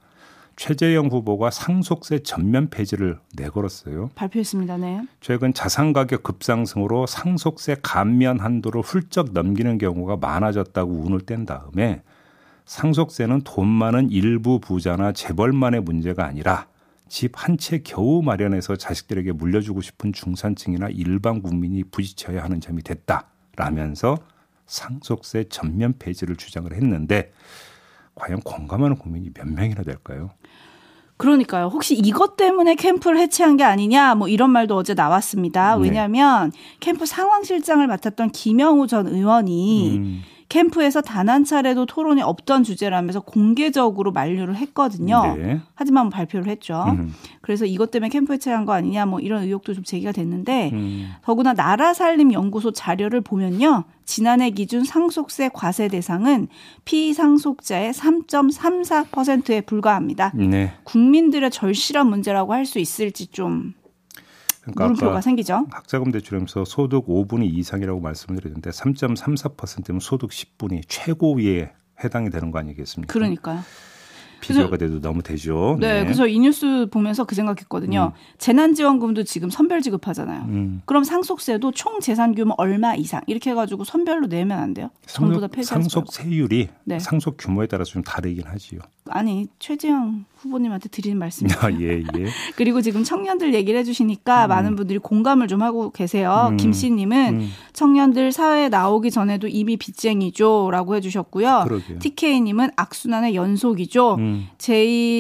최재형 0.55 1.07
후보가 1.07 1.51
상속세 1.51 2.19
전면 2.19 2.69
폐지를 2.69 3.19
내걸었어요. 3.35 4.11
발표했습니다. 4.15 4.77
네. 4.77 5.01
최근 5.19 5.53
자산 5.53 5.91
가격 5.91 6.23
급상승으로 6.23 7.07
상속세 7.07 7.77
감면 7.81 8.39
한도를 8.39 8.81
훌쩍 8.81 9.33
넘기는 9.33 9.77
경우가 9.77 10.15
많아졌다고 10.17 10.93
운을 10.93 11.21
뗀 11.21 11.45
다음에 11.45 12.03
상속세는 12.65 13.41
돈 13.43 13.67
많은 13.67 14.09
일부 14.11 14.59
부자나 14.59 15.11
재벌만의 15.11 15.81
문제가 15.81 16.25
아니라 16.25 16.67
집 17.07 17.33
한 17.37 17.57
채 17.57 17.79
겨우 17.83 18.21
마련해서 18.23 18.75
자식들에게 18.75 19.31
물려주고 19.33 19.81
싶은 19.81 20.11
중산층이나 20.11 20.89
일반 20.89 21.41
국민이 21.41 21.83
부딪혀야 21.83 22.43
하는 22.43 22.59
점이 22.59 22.81
됐다라면서 22.81 24.17
상속세 24.65 25.45
전면 25.49 25.93
폐지를 25.99 26.35
주장을 26.35 26.73
했는데 26.73 27.31
과연 28.15 28.39
공감하는 28.41 28.97
국민이 28.97 29.29
몇 29.33 29.47
명이나 29.47 29.83
될까요? 29.83 30.31
그러니까요. 31.17 31.67
혹시 31.67 31.95
이것 31.95 32.35
때문에 32.35 32.75
캠프를 32.75 33.19
해체한 33.19 33.55
게 33.55 33.63
아니냐, 33.63 34.15
뭐 34.15 34.27
이런 34.27 34.49
말도 34.49 34.75
어제 34.75 34.93
나왔습니다. 34.93 35.77
네. 35.77 35.83
왜냐하면 35.83 36.51
캠프 36.81 37.05
상황실장을 37.05 37.85
맡았던 37.87 38.31
김영우 38.31 38.87
전 38.87 39.07
의원이 39.07 39.97
음, 39.97 40.21
캠프에서 40.55 41.01
단 41.01 41.25
한 41.25 41.43
차례도 41.43 41.87
토론이 41.87 42.21
없던 42.21 42.63
주제라면서 42.63 43.19
공개적으로 43.19 44.11
만류를 44.11 44.55
했거든요. 44.57 45.35
네. 45.35 45.59
하지만 45.73 46.09
발표를 46.11 46.47
했죠. 46.47 46.85
음, 46.87 47.13
그래서 47.41 47.65
이것 47.65 47.89
때문에 47.89 48.09
캠프 48.09 48.31
해체한 48.31 48.65
거 48.65 48.73
아니냐, 48.73 49.07
뭐 49.07 49.19
이런 49.19 49.41
의혹도 49.43 49.73
좀 49.73 49.83
제기가 49.83 50.11
됐는데 50.11 50.69
음. 50.71 51.09
더구나 51.23 51.53
나라살림연구소 51.53 52.71
자료를 52.71 53.21
보면요. 53.21 53.85
지난해 54.05 54.51
기준 54.51 54.83
상속세 54.85 55.49
과세 55.51 55.87
대상은 55.87 56.47
피상속자의 56.85 57.91
3.34%에 57.91 59.61
불과합니다. 59.61 60.31
네. 60.35 60.71
국민들의 60.83 61.49
절실한 61.49 62.07
문제라고 62.07 62.53
할 62.53 62.65
수 62.65 62.77
있을지 62.79 63.27
좀 63.27 63.73
그러니까 64.65 64.83
물음표가 64.85 65.21
생기죠. 65.21 65.67
학자금 65.71 66.11
대출하면서 66.11 66.65
소득 66.65 67.07
5분위 67.07 67.45
이상이라고 67.53 67.99
말씀을 67.99 68.39
드렸는데 68.41 68.71
3.34%면 68.71 69.99
소득 69.99 70.31
10분위 70.31 70.81
최고위에 70.87 71.71
해당이 72.03 72.29
되는 72.29 72.51
거 72.51 72.59
아니겠습니까? 72.59 73.11
그러니까요. 73.13 73.59
비교가 74.41 74.77
돼도 74.77 75.01
너무 75.01 75.23
되죠. 75.23 75.77
네, 75.79 76.03
그래서 76.03 76.27
이 76.27 76.37
뉴스 76.39 76.87
보면서 76.91 77.23
그 77.23 77.33
생각했거든요. 77.35 78.13
재난지원금도 78.37 79.23
지금 79.23 79.49
선별 79.49 79.81
지급하잖아요. 79.81 80.41
음. 80.43 80.81
그럼 80.85 81.03
상속세도 81.03 81.71
총 81.71 81.99
재산 81.99 82.35
규모 82.35 82.53
얼마 82.57 82.93
이상 82.95 83.21
이렇게 83.27 83.51
해가지고 83.51 83.85
선별로 83.85 84.27
내면 84.27 84.59
안 84.59 84.73
돼요? 84.73 84.89
전부 85.07 85.39
다 85.39 85.47
폐지하지 85.47 85.67
상속 85.67 86.01
말고. 86.01 86.11
세율이 86.11 86.69
네. 86.83 86.99
상속 86.99 87.37
규모에 87.39 87.65
따라서 87.65 87.91
좀 87.91 88.03
다르긴 88.03 88.45
하지요. 88.45 88.81
아니 89.11 89.47
최재형 89.59 90.25
후보님한테 90.37 90.89
드리는 90.89 91.17
말씀이에요. 91.19 91.57
아, 91.61 91.71
예, 91.79 91.99
예. 91.99 92.25
그리고 92.57 92.81
지금 92.81 93.03
청년들 93.03 93.53
얘기를 93.53 93.79
해주시니까 93.79 94.47
많은 94.47 94.75
분들이 94.75 94.97
공감을 94.97 95.47
좀 95.47 95.61
하고 95.61 95.91
계세요. 95.91 96.47
음. 96.49 96.57
김씨님은 96.57 97.35
음. 97.35 97.49
청년들 97.73 98.31
사회에 98.31 98.69
나오기 98.69 99.11
전에도 99.11 99.47
이미 99.47 99.77
빚쟁이죠라고 99.77 100.95
해주셨고요. 100.95 101.65
그러게요. 101.67 101.99
TK님은 101.99 102.71
악순환의 102.75 103.35
연속이죠. 103.35 104.15
음. 104.15 104.47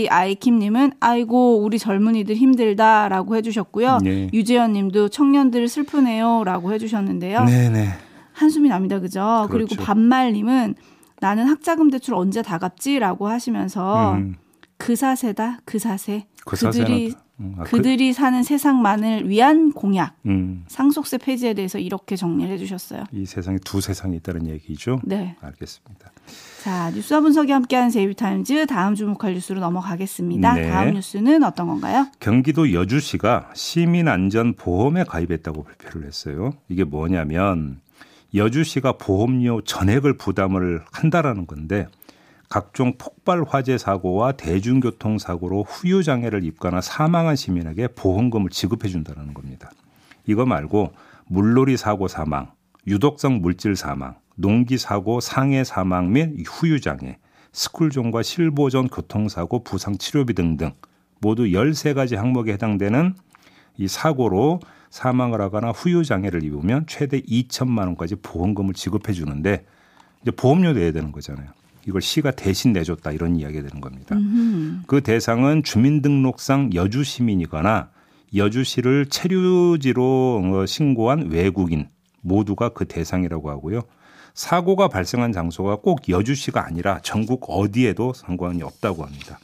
아이킴님은 0.09 0.93
아이고 0.99 1.59
우리 1.61 1.77
젊은이들 1.77 2.35
힘들다라고 2.35 3.35
해주셨고요. 3.35 3.99
네. 4.03 4.29
유재현님도 4.33 5.09
청년들 5.09 5.67
슬프네요라고 5.67 6.73
해주셨는데요. 6.73 7.43
네, 7.43 7.69
네. 7.69 7.89
한숨이 8.33 8.69
납니다, 8.69 8.99
그죠? 8.99 9.47
그리고 9.49 9.69
그렇죠. 9.69 9.83
반말님은 9.83 10.75
나는 11.25 11.47
학자금 11.47 11.89
대출 11.89 12.13
언제 12.13 12.43
다 12.43 12.59
갚지라고 12.59 13.27
하시면서 13.27 14.13
음. 14.13 14.35
그 14.77 14.95
사세다 14.95 15.61
그 15.65 15.79
사세 15.79 16.27
그 16.45 16.55
그들이 16.55 17.09
사세는 17.09 17.25
음, 17.39 17.55
아, 17.57 17.63
그- 17.63 17.77
그들이 17.77 18.13
사는 18.13 18.43
세상만을 18.43 19.27
위한 19.27 19.71
공약 19.71 20.15
음, 20.27 20.63
상속세 20.67 21.17
폐지에 21.17 21.55
대해서 21.55 21.79
이렇게 21.79 22.15
정리를 22.15 22.53
해주셨어요. 22.53 23.05
이 23.11 23.25
세상에 23.25 23.57
두 23.65 23.81
세상이 23.81 24.15
있다는 24.17 24.45
얘기죠. 24.47 25.01
네. 25.03 25.35
알겠습니다. 25.41 26.11
자 26.63 26.91
뉴스와 26.91 27.21
분석이 27.21 27.51
함께하는 27.51 27.89
제이비타임즈 27.89 28.67
다음 28.67 28.93
주목할 28.93 29.33
뉴스로 29.33 29.59
넘어가겠습니다. 29.61 30.53
네. 30.53 30.69
다음 30.69 30.93
뉴스는 30.93 31.43
어떤 31.43 31.65
건가요? 31.65 32.05
경기도 32.19 32.71
여주시가 32.71 33.49
시민안전보험에 33.55 35.05
가입했다고 35.05 35.63
발표를 35.63 36.05
했어요. 36.05 36.53
이게 36.69 36.83
뭐냐면 36.83 37.79
여주시가 38.35 38.93
보험료 38.93 39.61
전액을 39.61 40.17
부담을 40.17 40.83
한다라는 40.91 41.47
건데 41.47 41.87
각종 42.49 42.93
폭발 42.97 43.43
화재 43.47 43.77
사고와 43.77 44.33
대중교통 44.33 45.17
사고로 45.17 45.63
후유 45.63 46.03
장애를 46.03 46.43
입거나 46.43 46.81
사망한 46.81 47.35
시민에게 47.35 47.87
보험금을 47.89 48.49
지급해 48.49 48.87
준다는 48.87 49.33
겁니다. 49.33 49.71
이거 50.27 50.45
말고 50.45 50.93
물놀이 51.27 51.75
사고 51.77 52.07
사망, 52.07 52.51
유독성 52.87 53.41
물질 53.41 53.75
사망, 53.75 54.15
농기 54.35 54.77
사고 54.77 55.19
상해 55.19 55.63
사망 55.63 56.11
및 56.13 56.45
후유 56.47 56.81
장애, 56.81 57.17
스쿨존과 57.51 58.21
실보존 58.21 58.89
교통사고 58.89 59.63
부상 59.63 59.97
치료비 59.97 60.33
등등 60.33 60.73
모두 61.19 61.43
13가지 61.45 62.15
항목에 62.15 62.53
해당되는 62.53 63.15
이 63.77 63.87
사고로 63.87 64.59
사망을 64.95 65.41
하거나 65.41 65.71
후유 65.71 66.05
장애를 66.05 66.41
입으면 66.45 66.85
최대 66.87 67.19
2천만 67.19 67.79
원까지 67.87 68.15
보험금을 68.15 68.73
지급해 68.73 69.11
주는데 69.11 69.65
이제 70.21 70.31
보험료 70.31 70.71
내야 70.71 70.93
되는 70.93 71.11
거잖아요. 71.11 71.49
이걸 71.85 72.01
시가 72.01 72.31
대신 72.31 72.71
내줬다 72.71 73.11
이런 73.11 73.35
이야기가 73.35 73.67
되는 73.67 73.81
겁니다. 73.81 74.15
음흠. 74.15 74.83
그 74.87 75.01
대상은 75.01 75.63
주민등록상 75.63 76.69
여주 76.75 77.03
시민이거나 77.03 77.89
여주시를 78.33 79.07
체류지로 79.07 80.41
어, 80.45 80.65
신고한 80.65 81.29
외국인 81.29 81.89
모두가 82.21 82.69
그 82.69 82.85
대상이라고 82.85 83.49
하고요. 83.49 83.81
사고가 84.33 84.87
발생한 84.87 85.33
장소가 85.33 85.75
꼭 85.77 86.07
여주시가 86.07 86.65
아니라 86.65 86.99
전국 87.03 87.43
어디에도 87.49 88.13
상관이 88.13 88.63
없다고 88.63 89.03
합니다. 89.03 89.39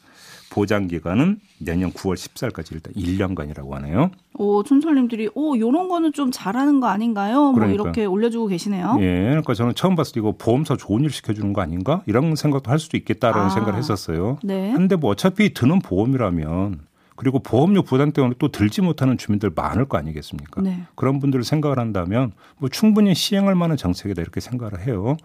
보장 0.52 0.88
기간은 0.88 1.40
내년 1.60 1.92
9월 1.92 2.16
10살까지 2.16 2.74
일단 2.74 2.94
1년간이라고 2.94 3.72
하네요. 3.72 4.12
오, 4.36 4.62
촌철님들이 4.64 5.30
오, 5.34 5.58
요런 5.58 5.88
거는 5.88 6.12
좀 6.14 6.30
잘하는 6.32 6.82
거 6.82 6.88
아닌가요? 6.88 7.54
그러니까. 7.54 7.66
뭐 7.66 7.74
이렇게 7.74 8.06
올려주고 8.06 8.48
계시네요. 8.48 8.98
예, 9.00 9.24
그러니까 9.30 9.54
저는 9.54 9.74
처음 9.76 9.96
봤을 9.96 10.14
때 10.14 10.20
이거 10.20 10.36
보험사 10.38 10.76
좋은 10.76 11.04
일 11.04 11.10
시켜주는 11.10 11.54
거 11.54 11.62
아닌가? 11.62 12.04
이런 12.06 12.36
생각도 12.36 12.70
할 12.70 12.80
수도 12.80 12.98
있겠다라는 12.98 13.48
아, 13.48 13.50
생각을 13.50 13.80
했었어요. 13.80 14.38
네. 14.44 14.74
근데 14.76 14.96
뭐 14.98 15.12
어차피 15.12 15.54
드는 15.54 15.80
보험이라면 15.80 16.82
그리고 17.16 17.40
보험료 17.40 17.84
부담 17.84 18.12
때문에 18.12 18.36
또 18.38 18.50
들지 18.50 18.82
못하는 18.82 19.18
주민들 19.18 19.52
많을 19.56 19.86
거 19.86 19.98
아니겠습니까? 19.98 20.62
네. 20.62 20.84
그런 20.96 21.20
분들을 21.20 21.46
생각을 21.46 21.80
한다면 21.80 22.34
뭐 22.58 22.68
충분히 22.68 23.16
시행할 23.16 23.56
만한 23.56 23.78
정책이다 23.78 24.22
이렇게 24.22 24.42
생각을 24.42 24.86
해요. 24.86 25.16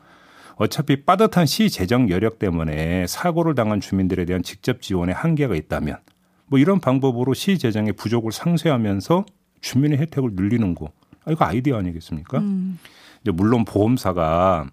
어차피 0.56 1.04
빠듯한 1.04 1.46
시 1.46 1.70
재정 1.70 2.10
여력 2.10 2.38
때문에 2.38 3.06
사고를 3.06 3.54
당한 3.54 3.80
주민들에 3.80 4.24
대한 4.24 4.42
직접 4.42 4.80
지원에 4.82 5.12
한계가 5.12 5.54
있다면 5.54 5.98
뭐 6.46 6.58
이런 6.58 6.80
방법으로 6.80 7.34
시 7.34 7.58
재정의 7.58 7.92
부족을 7.92 8.32
상쇄하면서 8.32 9.26
주민의 9.60 9.98
혜택을 9.98 10.30
늘리는 10.32 10.74
거 10.74 10.90
아, 11.24 11.32
이거 11.32 11.44
아이디어 11.44 11.76
아니겠습니까? 11.78 12.38
음. 12.38 12.78
이제 13.20 13.30
물론 13.32 13.64
보험사가 13.64 14.66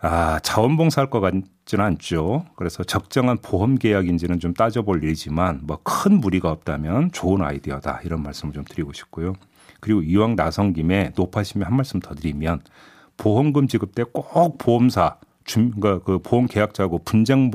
아, 0.00 0.38
자원봉사할 0.40 1.10
것 1.10 1.20
같지는 1.20 1.84
않죠. 1.84 2.46
그래서 2.56 2.84
적정한 2.84 3.38
보험 3.38 3.76
계약인지는 3.76 4.40
좀 4.40 4.54
따져볼 4.54 5.02
일이지만 5.02 5.60
뭐 5.64 5.78
큰 5.82 6.20
무리가 6.20 6.50
없다면 6.50 7.10
좋은 7.12 7.42
아이디어다 7.42 8.00
이런 8.04 8.22
말씀을 8.22 8.54
좀 8.54 8.64
드리고 8.64 8.92
싶고요. 8.92 9.34
그리고 9.80 10.02
이왕 10.02 10.36
나선 10.36 10.72
김에 10.72 11.12
높아심에 11.16 11.64
한 11.64 11.74
말씀 11.76 12.00
더 12.00 12.14
드리면 12.14 12.60
보험금 13.16 13.66
지급 13.68 13.94
때 13.94 14.02
꼭 14.04 14.58
보험사 14.58 15.16
준, 15.44 15.70
그러니까 15.70 16.04
그 16.04 16.18
보험 16.18 16.46
계약자하고 16.46 16.98
분쟁 17.04 17.50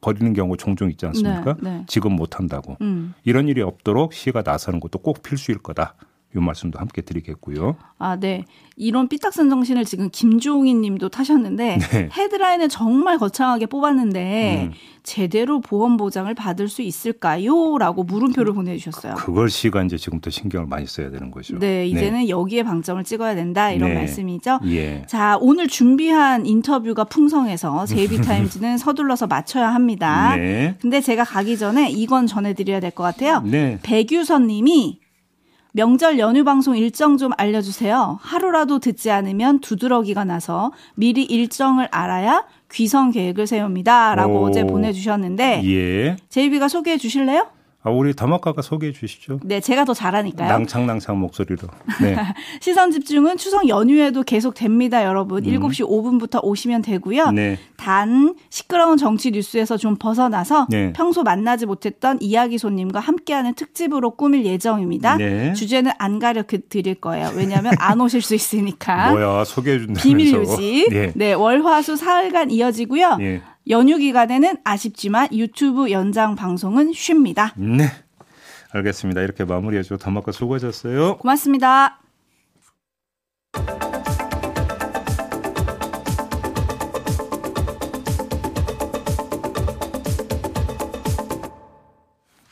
벌이는 0.00 0.34
경우 0.34 0.56
종종 0.56 0.90
있지 0.90 1.06
않습니까? 1.06 1.56
네, 1.62 1.70
네. 1.78 1.84
지급 1.86 2.12
못 2.12 2.38
한다고. 2.38 2.76
음. 2.82 3.14
이런 3.24 3.48
일이 3.48 3.62
없도록 3.62 4.12
시가 4.12 4.42
나서는 4.44 4.80
것도 4.80 4.98
꼭 4.98 5.22
필수일 5.22 5.58
거다. 5.58 5.94
이 6.34 6.38
말씀도 6.40 6.78
함께 6.78 7.02
드리겠고요. 7.02 7.76
아, 7.98 8.16
네. 8.18 8.44
이런 8.76 9.08
삐딱선 9.08 9.50
정신을 9.50 9.84
지금 9.84 10.08
김종인 10.10 10.80
님도 10.80 11.08
타셨는데 11.08 11.78
네. 11.78 12.08
헤드라인을 12.12 12.68
정말 12.68 13.18
거창하게 13.18 13.66
뽑았는데 13.66 14.68
음. 14.70 14.72
제대로 15.04 15.60
보험 15.60 15.96
보장을 15.96 16.32
받을 16.34 16.66
수 16.68 16.82
있을까요? 16.82 17.78
라고 17.78 18.02
물음표를 18.02 18.52
그, 18.52 18.56
보내주셨어요. 18.56 19.14
그걸 19.16 19.48
시가 19.50 19.84
이제 19.84 19.96
지금부터 19.96 20.30
신경을 20.30 20.66
많이 20.66 20.86
써야 20.86 21.10
되는 21.10 21.30
거죠. 21.30 21.58
네, 21.58 21.86
이제는 21.86 22.20
네. 22.20 22.28
여기에 22.28 22.62
방점을 22.64 23.04
찍어야 23.04 23.34
된다 23.34 23.70
이런 23.70 23.90
네. 23.90 23.96
말씀이죠. 23.96 24.60
예. 24.66 25.04
자, 25.06 25.38
오늘 25.40 25.68
준비한 25.68 26.46
인터뷰가 26.46 27.04
풍성해서 27.04 27.86
제이비타임즈는 27.86 28.78
서둘러서 28.78 29.26
맞춰야 29.28 29.72
합니다. 29.72 30.34
네. 30.36 30.74
근데 30.80 31.00
제가 31.00 31.22
가기 31.24 31.58
전에 31.58 31.90
이건 31.90 32.26
전해드려야 32.26 32.80
될 32.80 32.90
것 32.94 33.02
같아요. 33.02 33.40
네. 33.44 33.78
백유선 33.82 34.46
님이 34.46 35.00
명절 35.76 36.20
연휴 36.20 36.44
방송 36.44 36.76
일정 36.76 37.16
좀 37.16 37.32
알려주세요. 37.36 38.20
하루라도 38.22 38.78
듣지 38.78 39.10
않으면 39.10 39.58
두드러기가 39.58 40.24
나서 40.24 40.70
미리 40.94 41.24
일정을 41.24 41.88
알아야 41.90 42.44
귀성 42.70 43.10
계획을 43.10 43.48
세웁니다. 43.48 44.14
라고 44.14 44.42
오, 44.42 44.46
어제 44.46 44.62
보내주셨는데, 44.64 45.62
예. 45.64 46.16
제이비가 46.28 46.68
소개해 46.68 46.96
주실래요? 46.96 47.48
아, 47.86 47.90
우리 47.90 48.14
다막가가 48.14 48.62
소개해 48.62 48.94
주시죠. 48.94 49.40
네, 49.44 49.60
제가 49.60 49.84
더 49.84 49.92
잘하니까요. 49.92 50.48
낭창낭창 50.48 51.18
목소리로. 51.18 51.68
네. 52.00 52.16
시선 52.60 52.90
집중은 52.90 53.36
추석 53.36 53.68
연휴에도 53.68 54.22
계속 54.22 54.54
됩니다, 54.54 55.04
여러분. 55.04 55.44
음. 55.44 55.50
7시 55.50 55.86
5분부터 55.86 56.42
오시면 56.42 56.80
되고요. 56.80 57.32
네. 57.32 57.58
단 57.76 58.34
시끄러운 58.48 58.96
정치 58.96 59.30
뉴스에서 59.32 59.76
좀 59.76 59.96
벗어나서 59.96 60.66
네. 60.70 60.94
평소 60.94 61.22
만나지 61.22 61.66
못했던 61.66 62.16
이야기 62.22 62.56
손님과 62.56 63.00
함께하는 63.00 63.52
특집으로 63.52 64.12
꾸밀 64.12 64.46
예정입니다. 64.46 65.18
네. 65.18 65.52
주제는 65.52 65.92
안 65.98 66.18
가려 66.18 66.42
드릴 66.42 66.94
거예요. 66.94 67.32
왜냐하면 67.36 67.74
안 67.78 68.00
오실 68.00 68.22
수 68.22 68.34
있으니까. 68.34 69.10
뭐야, 69.12 69.44
소개해 69.44 69.76
준다면서. 69.80 70.02
비밀 70.02 70.32
유지. 70.32 70.86
네. 70.90 71.12
네, 71.14 71.34
월화수 71.34 71.96
사흘간 71.96 72.50
이어지고요. 72.50 73.18
네. 73.66 73.74
연휴 73.74 73.98
기간에는 73.98 74.58
아쉽지만 74.64 75.28
유튜브 75.32 75.90
연장 75.90 76.34
방송은 76.34 76.92
쉽니다. 76.92 77.52
네. 77.56 77.90
알겠습니다. 78.72 79.20
이렇게 79.20 79.44
마무리해주고 79.44 79.98
더마카 79.98 80.32
수고하셨어요. 80.32 81.18
고맙습니다. 81.18 82.03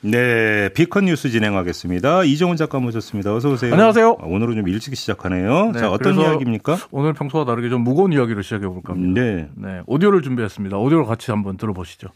네, 0.04 0.68
비컨 0.70 1.04
뉴스 1.04 1.30
진행하겠습니다. 1.30 2.24
이정훈 2.24 2.56
작가 2.56 2.80
모셨습니다. 2.80 3.34
어서 3.34 3.50
오세요. 3.50 3.72
안녕하세요. 3.72 4.18
아, 4.20 4.24
오늘은 4.26 4.56
좀 4.56 4.68
일찍 4.68 4.96
시작하네요. 4.96 5.70
네, 5.72 5.78
자, 5.78 5.90
어떤 5.92 6.18
이야기입니까? 6.18 6.76
오늘 6.90 7.12
평소와 7.12 7.44
다르게 7.44 7.68
좀 7.68 7.82
무거운 7.82 8.12
이야기로 8.12 8.42
시작해 8.42 8.66
볼까 8.66 8.94
합니다. 8.94 9.20
네. 9.20 9.48
네, 9.54 9.80
오디오를 9.86 10.22
준비했습니다. 10.22 10.76
오디오를 10.76 11.06
같이 11.06 11.30
한번 11.30 11.56
들어보시죠. 11.56 12.08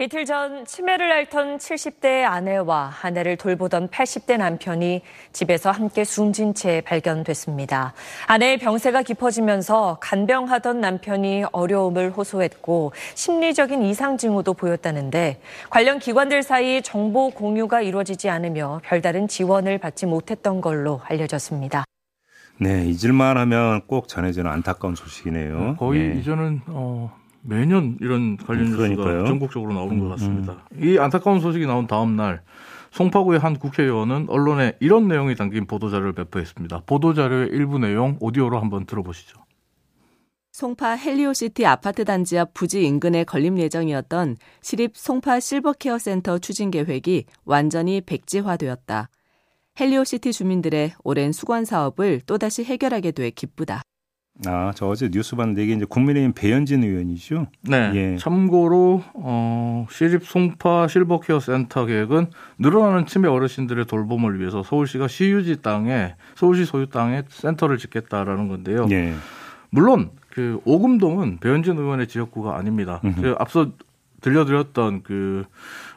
이틀 0.00 0.24
전 0.26 0.64
치매를 0.64 1.10
앓던 1.10 1.58
70대 1.58 2.22
아내와 2.22 2.92
아내를 3.02 3.36
돌보던 3.36 3.88
80대 3.88 4.36
남편이 4.36 5.02
집에서 5.32 5.72
함께 5.72 6.04
숨진 6.04 6.54
채 6.54 6.80
발견됐습니다. 6.82 7.94
아내의 8.28 8.58
병세가 8.58 9.02
깊어지면서 9.02 9.98
간병하던 10.00 10.80
남편이 10.80 11.46
어려움을 11.50 12.12
호소했고 12.12 12.92
심리적인 13.16 13.82
이상 13.82 14.16
징후도 14.16 14.54
보였다는데 14.54 15.40
관련 15.68 15.98
기관들 15.98 16.44
사이 16.44 16.80
정보 16.80 17.30
공유가 17.30 17.80
이루어지지 17.80 18.30
않으며 18.30 18.80
별다른 18.84 19.26
지원을 19.26 19.78
받지 19.78 20.06
못했던 20.06 20.60
걸로 20.60 21.00
알려졌습니다. 21.06 21.82
네, 22.60 22.86
잊을만 22.86 23.36
하면 23.36 23.80
꼭 23.88 24.06
전해지는 24.06 24.48
안타까운 24.48 24.94
소식이네요. 24.94 25.74
거의 25.76 26.10
네. 26.10 26.20
이제는 26.20 26.60
어, 26.68 27.17
매년 27.48 27.96
이런 28.00 28.36
관련 28.36 28.66
뉴스가 28.66 29.24
전국적으로 29.24 29.72
나오는 29.72 29.98
것 29.98 30.04
음, 30.04 30.10
같습니다. 30.10 30.64
음. 30.72 30.84
이 30.84 30.98
안타까운 30.98 31.40
소식이 31.40 31.64
나온 31.66 31.86
다음 31.86 32.14
날 32.14 32.42
송파구의 32.90 33.38
한 33.38 33.58
국회의원은 33.58 34.26
언론에 34.28 34.76
이런 34.80 35.08
내용이 35.08 35.34
담긴 35.34 35.66
보도자료를 35.66 36.12
배포했습니다. 36.12 36.82
보도자료의 36.86 37.48
일부 37.48 37.78
내용 37.78 38.18
오디오로 38.20 38.60
한번 38.60 38.84
들어보시죠. 38.84 39.38
송파 40.52 40.96
헬리오시티 40.96 41.64
아파트 41.64 42.04
단지 42.04 42.38
앞 42.38 42.52
부지 42.52 42.84
인근에 42.84 43.24
건립 43.24 43.58
예정이었던 43.58 44.36
시립 44.60 44.96
송파 44.96 45.40
실버케어 45.40 45.98
센터 45.98 46.38
추진 46.38 46.70
계획이 46.70 47.26
완전히 47.44 48.00
백지화되었다. 48.00 49.08
헬리오시티 49.80 50.32
주민들의 50.32 50.94
오랜 51.04 51.32
숙원 51.32 51.64
사업을 51.64 52.20
또다시 52.26 52.64
해결하게 52.64 53.12
돼 53.12 53.30
기쁘다. 53.30 53.82
아, 54.46 54.72
저 54.74 54.86
어제 54.86 55.08
뉴스 55.10 55.34
봤는데 55.34 55.64
이게 55.64 55.72
이제 55.72 55.84
국민의힘 55.84 56.32
배현진 56.32 56.84
의원이죠. 56.84 57.48
네. 57.62 57.92
예. 57.94 58.16
참고로 58.18 59.02
어, 59.14 59.86
시립 59.90 60.24
송파 60.24 60.86
실버케어 60.88 61.40
센터 61.40 61.86
계획은 61.86 62.30
늘어나는 62.58 63.06
치매 63.06 63.28
어르신들의 63.28 63.86
돌봄을 63.86 64.38
위해서 64.38 64.62
서울시가 64.62 65.08
시유지 65.08 65.62
땅에 65.62 66.14
서울시 66.36 66.64
소유 66.64 66.88
땅에 66.88 67.22
센터를 67.28 67.78
짓겠다라는 67.78 68.48
건데요. 68.48 68.86
예. 68.90 69.14
물론 69.70 70.10
그 70.30 70.60
오금동은 70.64 71.38
배현진 71.38 71.76
의원의 71.76 72.06
지역구가 72.06 72.56
아닙니다. 72.56 73.00
그 73.20 73.34
앞서 73.38 73.72
들려드렸던 74.20 75.02
그 75.02 75.44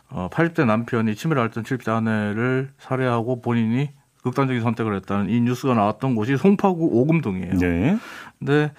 어, 0.10 0.30
80대 0.32 0.65
남편이 0.65 1.15
치매를 1.15 1.41
앓던 1.43 1.63
70대 1.63 1.89
아내를 1.89 2.71
살해하고 2.80 3.41
본인이 3.41 3.89
극단적인 4.24 4.62
선택을 4.62 4.96
했다는 4.96 5.30
이 5.30 5.42
뉴스가 5.42 5.74
나왔던 5.74 6.16
곳이 6.16 6.38
송파구 6.38 6.90
오금동이에요. 6.92 7.58
네. 7.58 7.98
근데 8.40 8.72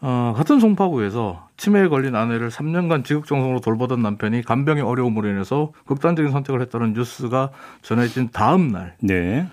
어, 0.00 0.34
같은 0.36 0.60
송파구에서 0.60 1.48
치매에 1.56 1.88
걸린 1.88 2.14
아내를 2.14 2.50
3년간 2.50 3.04
지극정성으로 3.04 3.60
돌보던 3.60 4.02
남편이 4.02 4.42
간병의 4.42 4.82
어려움으로 4.82 5.28
인해서 5.28 5.72
극단적인 5.86 6.30
선택을 6.30 6.60
했다는 6.60 6.92
뉴스가 6.92 7.50
전해진 7.80 8.28
다음 8.30 8.68
날 8.68 8.96
네. 9.00 9.46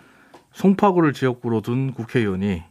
송파구를 0.52 1.14
지역구로 1.14 1.62
둔 1.62 1.94
국회의원이 1.94 2.64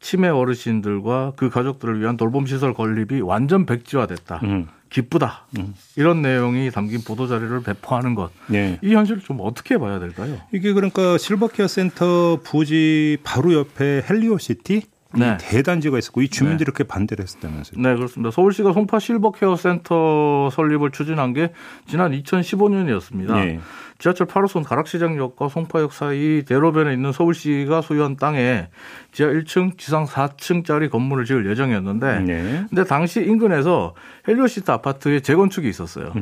치매 0.00 0.28
어르신들과 0.28 1.34
그 1.36 1.50
가족들을 1.50 2.00
위한 2.00 2.16
돌봄 2.16 2.46
시설 2.46 2.72
건립이 2.72 3.20
완전 3.20 3.66
백지화됐다. 3.66 4.40
음. 4.44 4.68
기쁘다. 4.90 5.46
음. 5.58 5.74
이런 5.96 6.20
내용이 6.20 6.70
담긴 6.70 7.02
보도 7.02 7.26
자료를 7.26 7.62
배포하는 7.62 8.14
것. 8.14 8.30
네. 8.48 8.78
이 8.82 8.94
현실을 8.94 9.22
좀 9.22 9.38
어떻게 9.40 9.78
봐야 9.78 9.98
될까요? 9.98 10.38
이게 10.52 10.72
그러니까 10.72 11.16
실버케어 11.16 11.68
센터 11.68 12.40
부지 12.42 13.18
바로 13.22 13.54
옆에 13.54 14.04
헬리오시티 14.08 14.82
네. 15.16 15.36
대단지가 15.40 15.98
있었고 15.98 16.22
이 16.22 16.28
주민들이 16.28 16.58
네. 16.58 16.64
이렇게 16.68 16.84
반대를 16.84 17.22
했었다면서요. 17.22 17.82
네, 17.82 17.94
그렇습니다. 17.96 18.30
서울시가 18.30 18.72
송파 18.72 18.98
실버 18.98 19.32
케어 19.32 19.56
센터 19.56 20.50
설립을 20.50 20.90
추진한 20.92 21.32
게 21.32 21.52
지난 21.86 22.12
2015년이었습니다. 22.12 23.34
네. 23.34 23.60
지하철 23.98 24.26
8호선 24.26 24.64
가락시장역과 24.64 25.48
송파역 25.48 25.92
사이 25.92 26.42
대로변에 26.46 26.92
있는 26.94 27.12
서울시가 27.12 27.82
소유한 27.82 28.16
땅에 28.16 28.68
지하 29.12 29.28
1층, 29.30 29.76
지상 29.76 30.06
4층짜리 30.06 30.90
건물을 30.90 31.24
지을 31.24 31.50
예정이었는데 31.50 32.20
네. 32.20 32.64
근데 32.68 32.84
당시 32.84 33.20
인근에서 33.20 33.94
헬리오시티 34.26 34.70
아파트의 34.70 35.22
재건축이 35.22 35.68
있었어요. 35.68 36.12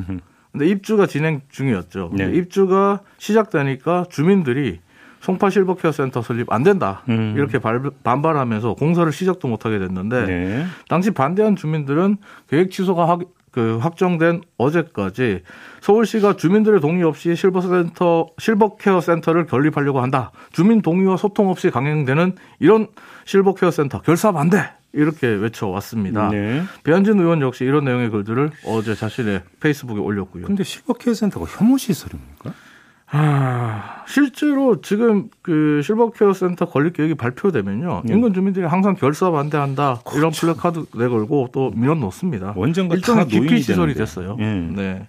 근데 0.51 0.67
입주가 0.67 1.05
진행 1.05 1.41
중이었죠. 1.49 2.11
네. 2.15 2.31
입주가 2.33 3.01
시작되니까 3.17 4.05
주민들이 4.09 4.79
송파 5.21 5.49
실버케어 5.49 5.91
센터 5.91 6.21
설립 6.21 6.51
안 6.51 6.63
된다 6.63 7.03
음. 7.09 7.33
이렇게 7.35 7.59
발, 7.59 7.81
반발하면서 8.03 8.75
공사를 8.75 9.11
시작도 9.11 9.47
못하게 9.47 9.79
됐는데 9.79 10.25
네. 10.25 10.65
당시 10.87 11.11
반대한 11.11 11.55
주민들은 11.55 12.17
계획 12.47 12.71
취소가 12.71 13.07
하, 13.07 13.17
그 13.51 13.77
확정된 13.77 14.41
어제까지 14.57 15.41
서울시가 15.81 16.37
주민들의 16.37 16.79
동의 16.81 17.03
없이 17.03 17.35
실버센터 17.35 18.27
실버케어 18.37 19.01
센터를 19.01 19.45
건립하려고 19.47 20.01
한다. 20.01 20.31
주민 20.51 20.81
동의와 20.81 21.17
소통 21.17 21.49
없이 21.49 21.69
강행되는 21.69 22.35
이런 22.59 22.87
실버케어 23.25 23.71
센터 23.71 24.01
결사 24.01 24.31
반대 24.31 24.71
이렇게 24.93 25.27
외쳐왔습니다. 25.27 26.29
네. 26.29 26.63
배현진 26.83 27.19
의원 27.19 27.41
역시 27.41 27.63
이런 27.63 27.85
내용의 27.85 28.09
글들을 28.09 28.51
어제 28.65 28.95
자신의 28.95 29.41
페이스북에 29.59 29.99
올렸고요. 29.99 30.45
근데 30.45 30.63
실버케어 30.63 31.13
센터가 31.13 31.45
혐오 31.45 31.77
시설입니까? 31.77 32.53
아, 33.11 34.03
실제로 34.07 34.81
지금 34.81 35.29
그 35.41 35.81
실버케어 35.83 36.33
센터 36.33 36.65
건립 36.65 36.93
계획이 36.93 37.15
발표되면요. 37.15 38.03
네. 38.05 38.13
인근 38.13 38.33
주민들이 38.33 38.65
항상 38.65 38.95
결사 38.95 39.31
반대한다. 39.31 40.01
그렇죠. 40.05 40.17
이런 40.19 40.31
플래카드 40.31 40.85
내걸고 40.95 41.49
또 41.51 41.71
민원 41.75 41.99
넣습니다. 42.01 42.53
원전과 42.55 42.95
일종의 42.95 43.27
기피 43.27 43.61
시설이 43.61 43.95
됐어요. 43.95 44.35
네. 44.37 44.69
네. 44.75 45.07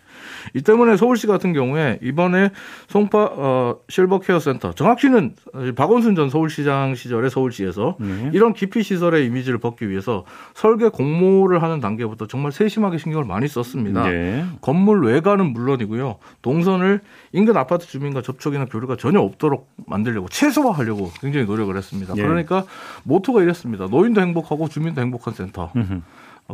이 0.54 0.62
때문에 0.62 0.96
서울시 0.96 1.26
같은 1.26 1.52
경우에 1.52 1.98
이번에 2.02 2.50
송파 2.88 3.30
어, 3.32 3.76
실버 3.88 4.20
케어 4.20 4.38
센터 4.38 4.72
정확히는 4.72 5.34
박원순 5.76 6.14
전 6.14 6.30
서울시장 6.30 6.94
시절에 6.94 7.28
서울시에서 7.28 7.96
네. 8.00 8.30
이런 8.32 8.52
기피 8.52 8.82
시설의 8.82 9.26
이미지를 9.26 9.58
벗기 9.58 9.88
위해서 9.88 10.24
설계 10.54 10.88
공모를 10.88 11.62
하는 11.62 11.80
단계부터 11.80 12.26
정말 12.26 12.52
세심하게 12.52 12.98
신경을 12.98 13.24
많이 13.24 13.48
썼습니다. 13.48 14.08
네. 14.08 14.44
건물 14.60 15.04
외관은 15.04 15.52
물론이고요. 15.52 16.16
동선을 16.42 17.00
인근 17.32 17.56
아파트 17.56 17.86
주민과 17.86 18.22
접촉이나 18.22 18.64
교류가 18.66 18.96
전혀 18.96 19.20
없도록 19.20 19.70
만들려고 19.86 20.28
최소화하려고 20.28 21.10
굉장히 21.20 21.46
노력을 21.46 21.74
했습니다. 21.76 22.14
네. 22.14 22.22
그러니까 22.22 22.64
모토가 23.04 23.42
이랬습니다. 23.42 23.86
노인도 23.86 24.20
행복하고 24.20 24.68
주민도 24.68 25.00
행복한 25.00 25.34
센터. 25.34 25.70
어, 25.74 26.02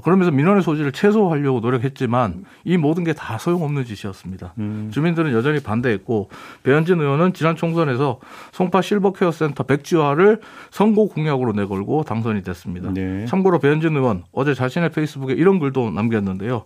그러면서 0.02 0.30
민원의 0.30 0.62
소지를 0.62 0.92
최소화하려고 0.92 1.61
노력했지만 1.61 2.44
이 2.64 2.76
모든 2.76 3.04
게 3.04 3.12
다 3.12 3.38
소용없는 3.38 3.85
짓이었습니다. 3.85 4.54
음. 4.59 4.90
주민들은 4.92 5.32
여전히 5.32 5.61
반대했고 5.61 6.28
배현진 6.62 7.00
의원은 7.00 7.32
지난 7.32 7.56
총선에서 7.56 8.20
송파 8.52 8.82
실버케어 8.82 9.30
센터 9.32 9.62
백지화를 9.64 10.40
선거 10.70 11.06
공약으로 11.06 11.52
내걸고 11.52 12.04
당선이 12.04 12.42
됐습니다. 12.42 12.90
네. 12.92 13.24
참고로 13.26 13.59
배현진 13.59 13.96
의원 13.96 14.24
어제 14.32 14.54
자신의 14.54 14.90
페이스북에 14.90 15.32
이런 15.35 15.59
글도 15.59 15.90
남겼는데요. 15.90 16.64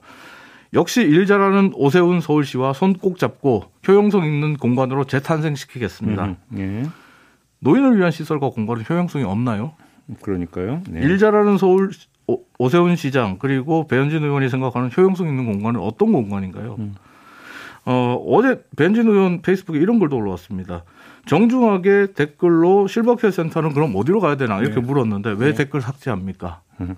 역시 0.75 1.03
일 1.03 1.27
잘하는 1.27 1.73
오세훈 1.75 2.21
서울시와 2.21 2.73
손 2.73 2.95
꼭 2.95 3.19
잡고 3.19 3.65
효용성 3.89 4.25
있는 4.25 4.57
공간으로 4.57 5.05
재탄생시키겠습니다. 5.05 6.25
음. 6.25 6.37
네. 6.49 6.83
노인을 7.61 7.99
위한 7.99 8.11
시설과 8.11 8.51
공간은 8.51 8.85
효용성이 8.89 9.25
없나요? 9.25 9.73
그러니까요. 10.23 10.83
네. 10.89 11.01
일 11.03 11.19
잘하는 11.19 11.59
서울 11.59 11.91
오, 12.59 12.69
세훈 12.69 12.97
시장 12.97 13.39
그리고 13.39 13.87
배현진 13.87 14.23
의원이 14.23 14.49
생각하는 14.49 14.91
효용성 14.97 15.29
있는 15.29 15.47
공간은 15.47 15.81
어떤 15.81 16.13
공간인가요? 16.13 16.77
음. 16.79 16.95
어, 17.87 18.23
어제 18.29 18.63
배현진 18.77 19.09
의원 19.09 19.43
페이스북에 19.43 19.79
이런 19.79 19.99
글도 19.99 20.17
올라왔습니다. 20.17 20.85
정중하게 21.27 22.13
댓글로 22.15 22.87
실버케어 22.87 23.31
센터는 23.31 23.73
그럼 23.73 23.95
어디로 23.95 24.21
가야 24.21 24.37
되나 24.37 24.61
이렇게 24.61 24.77
네. 24.77 24.81
물었는데 24.81 25.31
왜 25.31 25.51
네. 25.51 25.55
댓글 25.55 25.81
삭제합니까? 25.81 26.61
음. 26.81 26.97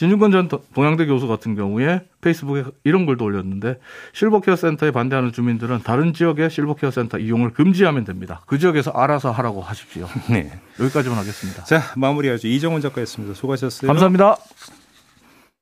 진중권 0.00 0.32
전 0.32 0.48
동양대 0.48 1.04
교수 1.04 1.28
같은 1.28 1.54
경우에 1.54 2.00
페이스북에 2.22 2.64
이런 2.84 3.04
글도 3.04 3.22
올렸는데 3.22 3.78
실버케어 4.14 4.56
센터에 4.56 4.92
반대하는 4.92 5.30
주민들은 5.30 5.82
다른 5.82 6.14
지역의 6.14 6.48
실버케어 6.48 6.90
센터 6.90 7.18
이용을 7.18 7.50
금지하면 7.50 8.06
됩니다. 8.06 8.40
그 8.46 8.58
지역에서 8.58 8.92
알아서 8.92 9.30
하라고 9.30 9.60
하십시오. 9.60 10.08
네. 10.30 10.58
여기까지만 10.80 11.18
하겠습니다. 11.18 11.64
자, 11.64 11.82
마무리하죠. 11.96 12.48
이정훈 12.48 12.80
작가였습니다. 12.80 13.34
수고하셨어요. 13.34 13.88
감사합니다. 13.88 14.38